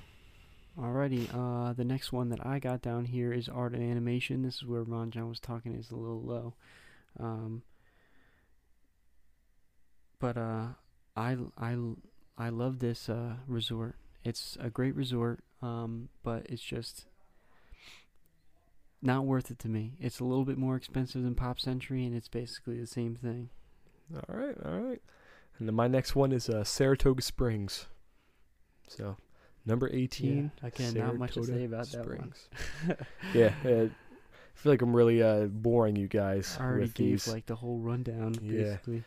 Alrighty, 0.78 1.28
uh, 1.32 1.72
the 1.72 1.84
next 1.84 2.12
one 2.12 2.30
that 2.30 2.44
I 2.44 2.58
got 2.58 2.82
down 2.82 3.04
here 3.04 3.32
is 3.32 3.48
art 3.48 3.74
and 3.74 3.82
animation. 3.82 4.42
This 4.42 4.56
is 4.56 4.64
where 4.64 4.82
Ron 4.82 5.10
John 5.10 5.28
was 5.28 5.38
talking 5.38 5.74
is 5.74 5.90
a 5.90 5.96
little 5.96 6.20
low. 6.20 6.54
Um, 7.18 7.62
but 10.18 10.36
uh, 10.36 10.68
I, 11.16 11.36
I, 11.56 11.76
I 12.36 12.48
love 12.48 12.80
this 12.80 13.08
uh, 13.08 13.34
resort. 13.46 13.94
It's 14.24 14.56
a 14.58 14.68
great 14.68 14.96
resort, 14.96 15.44
um, 15.62 16.08
but 16.22 16.46
it's 16.48 16.62
just 16.62 17.06
not 19.04 19.24
worth 19.26 19.50
it 19.50 19.58
to 19.60 19.68
me. 19.68 19.92
It's 20.00 20.18
a 20.20 20.24
little 20.24 20.44
bit 20.44 20.58
more 20.58 20.76
expensive 20.76 21.22
than 21.22 21.34
Pop 21.34 21.60
Century, 21.60 22.04
and 22.04 22.14
it's 22.16 22.28
basically 22.28 22.78
the 22.80 22.86
same 22.86 23.14
thing. 23.14 23.50
all 24.14 24.34
right, 24.36 24.56
all 24.64 24.78
right. 24.80 25.02
And 25.58 25.68
then 25.68 25.74
my 25.74 25.86
next 25.86 26.16
one 26.16 26.32
is 26.32 26.48
uh, 26.48 26.64
Saratoga 26.64 27.22
Springs. 27.22 27.86
So, 28.88 29.16
number 29.66 29.88
18. 29.92 30.50
again, 30.62 30.94
not 30.94 31.06
not 31.06 31.16
much 31.18 31.34
to 31.34 31.44
say 31.44 31.64
about 31.64 31.86
that 31.92 32.06
one. 32.06 32.32
Springs. 32.34 32.98
yeah, 33.34 33.52
uh, 33.64 33.84
I 33.86 33.90
feel 34.56 34.72
like 34.72 34.82
I'm 34.82 34.94
really 34.96 35.22
uh, 35.22 35.46
boring 35.46 35.96
you 35.96 36.08
guys 36.08 36.56
I 36.60 36.64
already 36.64 36.88
gave 36.88 36.96
these. 37.24 37.28
like 37.28 37.46
the 37.46 37.54
whole 37.56 37.78
rundown 37.78 38.32
basically. 38.32 39.04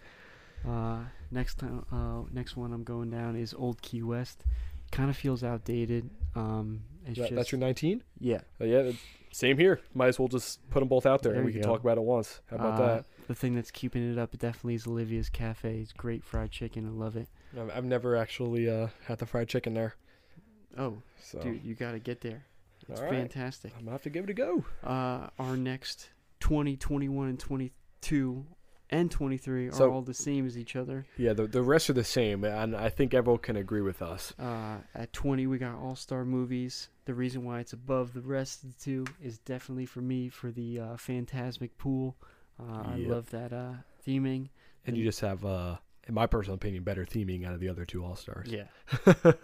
Yeah. 0.66 0.72
Uh, 0.72 1.00
next 1.32 1.56
time, 1.60 1.86
uh, 1.92 2.28
next 2.34 2.56
one 2.58 2.74
I'm 2.74 2.84
going 2.84 3.10
down 3.10 3.36
is 3.36 3.54
Old 3.54 3.82
Key 3.82 4.04
West. 4.04 4.44
Kind 4.92 5.10
of 5.10 5.18
feels 5.18 5.44
outdated. 5.44 6.10
Um, 6.36 6.82
it's 7.06 7.18
That- 7.18 7.24
just 7.26 7.36
that's 7.36 7.52
your 7.52 7.60
19? 7.60 8.04
yeah. 8.20 8.42
Uh, 8.60 8.66
yeah, 8.66 8.92
same 9.32 9.58
here. 9.58 9.82
Might 9.94 10.08
as 10.08 10.20
well 10.20 10.28
just 10.28 10.68
put 10.70 10.80
them 10.80 10.88
both 10.90 11.06
out 11.06 11.22
there, 11.24 11.34
There 11.34 11.42
and 11.42 11.46
we 11.46 11.54
can 11.54 11.62
go. 11.62 11.68
talk 11.70 11.82
about 11.82 11.98
it 11.98 12.04
once. 12.04 12.42
How 12.50 12.56
about 12.58 12.82
Uh, 12.82 13.04
The 13.28 13.36
thing 13.36 13.56
that's 13.56 13.72
keeping 13.72 14.10
it 14.12 14.18
up 14.18 14.38
definitely 14.38 14.76
is 14.76 14.88
Olivia's 14.88 15.30
Cafe. 15.30 15.80
It's 15.80 15.92
great 15.94 16.24
fried 16.24 16.50
chicken. 16.52 16.86
I 16.86 16.90
love 16.92 17.16
it. 17.18 17.28
I've- 17.58 17.88
never 17.88 18.16
actually 18.16 18.70
uh, 18.70 18.88
had 19.06 19.18
the 19.20 19.26
fried 19.26 19.48
chicken 19.50 19.74
there. 19.74 19.96
Oh, 20.78 21.02
So 21.22 21.40
dude, 21.40 21.64
you 21.64 21.76
gotta 21.76 22.00
get 22.00 22.22
there. 22.22 22.46
It's 22.90 23.02
right. 23.02 23.10
fantastic. 23.10 23.74
I'm 23.76 23.82
gonna 23.82 23.92
have 23.92 24.04
to 24.04 24.10
give 24.10 24.24
it 24.26 24.30
a 24.30 24.34
go. 24.34 24.64
Uh, 24.84 25.28
our 25.40 25.58
next 25.58 26.10
20, 26.40 26.78
21, 26.78 27.28
and 27.28 27.40
22 27.40 28.46
and 28.90 29.12
23 29.12 29.68
are 29.68 29.72
So- 29.72 29.92
all 29.92 30.02
the 30.02 30.14
same 30.14 30.46
as 30.46 30.58
each 30.58 30.76
other. 30.76 31.06
Yeah, 31.18 31.34
the 31.34 31.48
the 31.48 31.62
rest 31.62 31.90
are 31.90 31.94
the 31.94 32.04
same, 32.04 32.44
and 32.44 32.76
I 32.76 32.90
think 32.90 33.14
everyone 33.14 33.42
can 33.42 33.56
agree 33.56 33.82
with 33.82 34.02
us. 34.02 34.34
Uh, 34.40 34.78
at 34.96 35.12
20, 35.14 35.48
we 35.48 35.58
got 35.58 35.76
All 35.76 35.96
Star 35.96 36.24
Movies. 36.26 36.90
The 37.06 37.14
reason 37.14 37.44
why 37.46 37.60
it's 37.60 37.74
above 37.74 38.14
the 38.14 38.22
rest 38.22 38.64
of 38.64 38.74
the 38.76 38.80
two 38.84 39.06
is 39.22 39.38
definitely 39.40 39.86
for 39.86 40.02
me 40.02 40.30
for 40.30 40.52
the 40.52 40.80
uh, 40.80 40.98
Phantasmic 40.98 41.78
Pool. 41.78 42.16
Uh, 42.60 42.84
I 42.86 42.96
love 42.98 43.30
that 43.32 43.54
uh, 43.54 43.74
theming. 44.06 44.50
And 44.86 44.98
you 44.98 45.04
just 45.04 45.20
have, 45.22 45.46
uh, 45.46 45.78
in 46.08 46.14
my 46.14 46.26
personal 46.28 46.56
opinion, 46.56 46.84
better 46.84 47.06
theming 47.06 47.46
out 47.46 47.54
of 47.54 47.60
the 47.60 47.70
other 47.70 47.86
two 47.86 48.04
all 48.04 48.16
stars. 48.16 48.50
Yeah. 48.50 48.66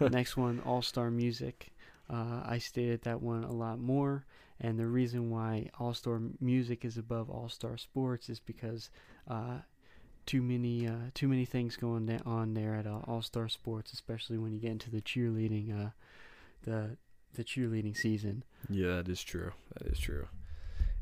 Next 0.00 0.36
one, 0.36 0.60
All 0.64 0.82
Star 0.82 1.10
Music. 1.10 1.70
Uh, 2.10 2.42
I 2.44 2.58
stated 2.58 3.02
that 3.02 3.22
one 3.22 3.44
a 3.44 3.52
lot 3.52 3.78
more, 3.78 4.26
and 4.60 4.78
the 4.78 4.86
reason 4.86 5.30
why 5.30 5.70
All 5.78 5.94
Star 5.94 6.20
Music 6.40 6.84
is 6.84 6.98
above 6.98 7.30
All 7.30 7.48
Star 7.48 7.76
Sports 7.76 8.28
is 8.28 8.40
because 8.40 8.90
uh, 9.26 9.58
too 10.26 10.42
many 10.42 10.86
uh, 10.86 11.10
too 11.14 11.28
many 11.28 11.44
things 11.44 11.76
going 11.76 12.20
on 12.26 12.54
there 12.54 12.74
at 12.74 12.86
uh, 12.86 13.00
All 13.06 13.22
Star 13.22 13.48
Sports, 13.48 13.92
especially 13.92 14.38
when 14.38 14.52
you 14.52 14.60
get 14.60 14.72
into 14.72 14.90
the 14.90 15.00
cheerleading 15.00 15.86
uh, 15.86 15.90
the 16.62 16.96
the 17.34 17.44
cheerleading 17.44 17.96
season. 17.96 18.44
Yeah, 18.68 18.96
that 18.96 19.08
is 19.08 19.22
true. 19.22 19.52
That 19.78 19.90
is 19.90 19.98
true. 19.98 20.26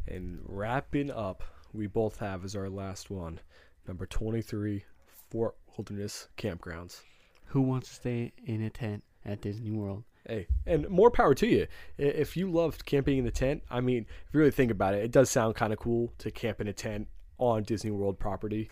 And 0.07 0.41
wrapping 0.47 1.11
up, 1.11 1.43
we 1.73 1.87
both 1.87 2.19
have 2.19 2.45
as 2.45 2.57
our 2.57 2.69
last 2.69 3.11
one, 3.11 3.41
number 3.87 4.07
23, 4.07 4.85
Fort 5.31 5.55
Wilderness 5.77 6.29
Campgrounds. 6.37 7.03
Who 7.47 7.61
wants 7.61 7.89
to 7.89 7.95
stay 7.95 8.33
in 8.45 8.63
a 8.63 8.71
tent 8.71 9.05
at 9.25 9.41
Disney 9.41 9.71
World? 9.71 10.05
Hey, 10.27 10.47
and 10.67 10.89
more 10.89 11.11
power 11.11 11.35
to 11.35 11.47
you. 11.47 11.67
If 11.99 12.37
you 12.37 12.51
loved 12.51 12.85
camping 12.85 13.19
in 13.19 13.25
the 13.25 13.31
tent, 13.33 13.65
I 13.71 13.81
mean, 13.81 14.07
if 14.29 14.33
you 14.35 14.39
really 14.39 14.53
think 14.53 14.71
about 14.71 14.95
it, 14.95 15.03
it 15.03 15.11
does 15.11 15.31
sound 15.31 15.57
kind 15.57 15.73
of 15.73 15.79
cool 15.81 16.13
to 16.19 16.31
camp 16.31 16.61
in 16.61 16.69
a 16.69 16.73
tent 16.73 17.09
on 17.39 17.65
Disney 17.65 17.91
World 17.91 18.19
property. 18.21 18.71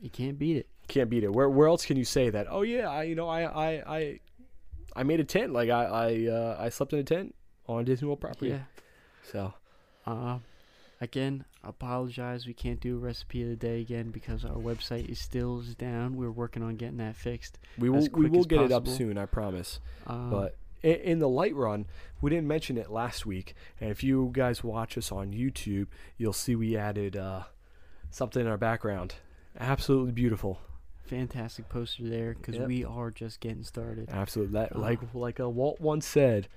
You 0.00 0.08
can't 0.10 0.38
beat 0.38 0.56
it. 0.56 0.68
Can't 0.88 1.10
beat 1.10 1.24
it. 1.24 1.32
Where 1.32 1.48
where 1.48 1.66
else 1.68 1.84
can 1.84 1.96
you 1.96 2.04
say 2.04 2.30
that? 2.30 2.46
Oh 2.48 2.62
yeah, 2.62 2.88
I 2.88 3.02
you 3.04 3.14
know 3.14 3.28
I 3.28 3.42
I 3.42 3.96
I, 3.96 4.20
I 4.96 5.02
made 5.02 5.20
a 5.20 5.24
tent. 5.24 5.52
Like 5.52 5.70
I 5.70 5.84
I 5.84 6.26
uh, 6.30 6.56
I 6.60 6.68
slept 6.68 6.92
in 6.92 6.98
a 7.00 7.04
tent 7.04 7.34
on 7.66 7.84
Disney 7.84 8.06
World 8.06 8.20
property. 8.20 8.50
Yeah. 8.50 8.62
So 9.30 9.54
Uh, 10.06 10.38
again, 11.02 11.44
apologize. 11.64 12.46
We 12.46 12.54
can't 12.54 12.80
do 12.80 12.96
a 12.96 12.98
recipe 12.98 13.42
of 13.42 13.48
the 13.50 13.56
day 13.56 13.80
again 13.80 14.10
because 14.10 14.44
our 14.44 14.56
website 14.56 15.08
is 15.10 15.18
still 15.18 15.62
down. 15.78 16.16
We're 16.16 16.30
working 16.30 16.62
on 16.62 16.76
getting 16.76 16.98
that 16.98 17.16
fixed. 17.16 17.58
we 17.78 17.90
will 17.90 18.08
we 18.12 18.28
will 18.30 18.44
get 18.44 18.62
it 18.62 18.72
up 18.72 18.86
soon. 18.88 19.18
I 19.18 19.26
promise. 19.26 19.80
Um, 20.06 20.30
But 20.30 20.56
in, 20.82 20.94
in 20.96 21.18
the 21.18 21.28
light 21.28 21.54
run, 21.54 21.86
we 22.20 22.30
didn't 22.30 22.48
mention 22.48 22.78
it 22.78 22.90
last 22.90 23.26
week. 23.26 23.54
And 23.80 23.90
if 23.90 24.02
you 24.02 24.30
guys 24.32 24.62
watch 24.64 24.96
us 24.96 25.12
on 25.12 25.32
YouTube, 25.32 25.88
you'll 26.16 26.32
see 26.32 26.54
we 26.56 26.76
added 26.76 27.16
uh, 27.16 27.42
something 28.10 28.40
in 28.42 28.48
our 28.48 28.58
background. 28.58 29.14
Absolutely 29.58 30.12
beautiful. 30.12 30.60
fantastic 31.04 31.68
poster 31.68 32.08
there 32.08 32.32
because 32.34 32.54
Yep. 32.56 32.68
we 32.68 32.84
are 32.84 33.10
just 33.10 33.40
getting 33.40 33.64
started. 33.64 34.08
Absolutely. 34.10 34.54
That, 34.54 34.70
Ah. 34.74 34.78
like 34.78 35.00
like 35.14 35.40
uh, 35.40 35.48
Walt 35.50 35.78
once 35.80 36.06
said. 36.06 36.48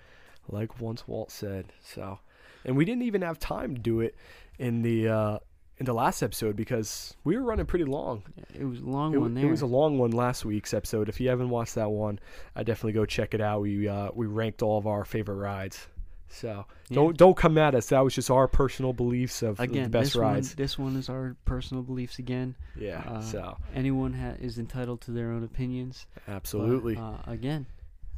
Like 0.47 0.79
once 0.79 1.08
Walt 1.08 1.29
said. 1.31 1.73
So, 1.84 2.19
and 2.65 2.75
we 2.75 2.84
didn't 2.86 3.04
even 3.04 3.21
have 3.21 3.39
time 3.39 3.75
to 3.75 3.82
do 3.82 4.01
it 4.01 4.15
in 4.60 4.82
the 4.82 5.08
uh, 5.08 5.39
in 5.78 5.86
the 5.86 5.93
last 5.93 6.21
episode 6.23 6.56
because 6.56 7.15
we 7.23 7.36
were 7.38 7.43
running 7.43 7.65
pretty 7.65 7.86
long. 7.86 8.23
It 8.58 8.63
was 8.65 8.80
a 8.80 8.86
long 8.86 9.13
It, 9.13 9.17
one 9.17 9.34
there. 9.34 9.45
it 9.45 9.49
was 9.49 9.62
a 9.62 9.65
long 9.65 9.97
one 9.97 10.12
last 10.12 10.45
week's 10.45 10.73
episode. 10.73 11.10
If 11.10 11.19
you 11.19 11.30
haven't 11.30 11.49
watched 11.49 11.75
that 11.75 11.89
one, 11.91 12.19
I 12.56 12.63
definitely 12.63 12.93
go 12.93 13.06
check 13.06 13.34
it 13.34 13.41
out. 13.41 13.62
We 13.62 13.88
uh, 13.88 14.10
we 14.13 14.25
ranked 14.28 14.62
all 14.62 14.78
of 14.78 14.88
our 14.88 15.06
favorite 15.06 15.36
rides. 15.36 15.88
So 16.28 16.65
Yeah. 16.89 16.95
don't 16.95 17.17
don't 17.17 17.38
come 17.38 17.58
at 17.58 17.75
us. 17.75 17.88
That 17.88 17.99
was 18.04 18.15
just 18.15 18.32
our 18.32 18.47
personal 18.47 18.93
beliefs 18.93 19.41
of, 19.43 19.60
again, 19.60 19.84
the 19.84 19.89
best 19.89 20.13
this 20.13 20.15
rides. 20.15 20.49
one 20.49 20.56
this 20.58 20.80
one 20.80 20.95
is 20.95 21.08
our 21.08 21.36
personal 21.45 21.84
beliefs 21.84 22.19
again. 22.19 22.56
yeah. 22.75 23.04
uh, 23.08 23.21
so 23.21 23.58
Anyone 23.75 24.13
ha- 24.13 24.34
is 24.39 24.58
entitled 24.58 25.01
to 25.01 25.12
their 25.12 25.32
own 25.32 25.43
opinions. 25.43 26.08
but, 26.25 26.34
absolutely. 26.34 26.97
uh, 26.97 27.17
again, 27.28 27.67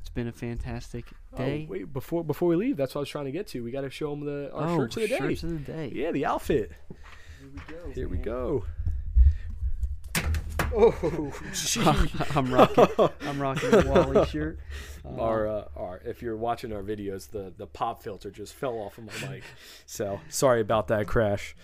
it's 0.07 0.13
been 0.13 0.27
a 0.29 0.31
fantastic 0.31 1.05
Oh, 1.33 1.37
day. 1.37 1.67
wait, 1.69 1.91
before 1.91 2.23
before 2.23 2.47
we 2.47 2.55
leave, 2.55 2.77
that's 2.77 2.95
what 2.95 2.99
I 2.99 3.01
was 3.01 3.09
trying 3.09 3.25
to 3.25 3.31
get 3.31 3.47
to. 3.47 3.61
We 3.61 3.71
got 3.71 3.81
to 3.81 3.89
show 3.89 4.09
them 4.11 4.25
the 4.25 4.49
our 4.53 4.69
oh, 4.69 4.77
shirts 4.77 4.95
of 4.95 5.01
the 5.01 5.07
day. 5.09 5.17
shirts 5.17 5.43
of 5.43 5.49
the 5.49 5.71
day. 5.73 5.91
Yeah, 5.93 6.11
the 6.11 6.25
outfit. 6.25 6.71
Here 7.39 7.49
we 7.53 7.59
go. 7.67 7.91
Here 7.93 8.07
we 8.07 8.17
go. 8.17 8.65
Oh. 10.75 11.31
I'm 12.35 12.53
rocking. 12.53 12.87
I'm 13.21 13.41
rocking 13.41 13.71
the 13.71 13.85
Wally 13.87 14.25
shirt. 14.25 14.59
Uh, 15.05 15.21
our, 15.21 15.47
uh, 15.47 15.63
our 15.77 16.01
if 16.03 16.21
you're 16.21 16.35
watching 16.35 16.73
our 16.73 16.83
videos, 16.83 17.29
the 17.29 17.53
the 17.55 17.65
pop 17.65 18.03
filter 18.03 18.29
just 18.29 18.53
fell 18.53 18.73
off 18.73 18.97
of 18.97 19.05
my 19.05 19.29
mic. 19.29 19.43
So 19.85 20.19
sorry 20.27 20.59
about 20.59 20.89
that 20.89 21.07
crash. 21.07 21.55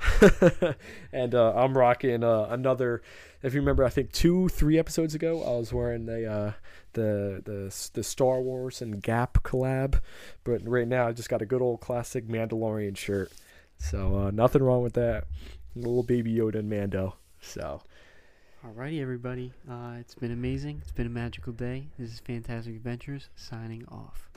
and 1.12 1.34
uh, 1.34 1.52
I'm 1.54 1.76
rocking 1.76 2.22
uh, 2.22 2.46
another. 2.50 3.02
If 3.42 3.54
you 3.54 3.60
remember, 3.60 3.84
I 3.84 3.88
think 3.88 4.12
two, 4.12 4.48
three 4.48 4.78
episodes 4.78 5.14
ago, 5.14 5.42
I 5.42 5.56
was 5.56 5.72
wearing 5.72 6.06
the 6.06 6.26
uh, 6.26 6.52
the 6.92 7.42
the 7.44 7.90
the 7.94 8.02
Star 8.02 8.40
Wars 8.40 8.80
and 8.80 9.02
Gap 9.02 9.42
collab, 9.42 10.00
but 10.44 10.66
right 10.66 10.88
now 10.88 11.08
I 11.08 11.12
just 11.12 11.28
got 11.28 11.42
a 11.42 11.46
good 11.46 11.62
old 11.62 11.80
classic 11.80 12.28
Mandalorian 12.28 12.96
shirt. 12.96 13.32
So 13.78 14.16
uh, 14.16 14.30
nothing 14.30 14.62
wrong 14.62 14.82
with 14.82 14.94
that. 14.94 15.24
Little 15.76 16.02
baby 16.02 16.34
Yoda 16.34 16.56
and 16.56 16.70
Mando. 16.70 17.16
So 17.40 17.82
Alrighty, 18.66 19.00
everybody. 19.00 19.52
Uh, 19.70 19.94
it's 20.00 20.16
been 20.16 20.32
amazing. 20.32 20.80
It's 20.82 20.90
been 20.90 21.06
a 21.06 21.10
magical 21.10 21.52
day. 21.52 21.86
This 21.96 22.12
is 22.12 22.18
Fantastic 22.20 22.74
Adventures 22.74 23.28
signing 23.36 23.86
off. 23.86 24.27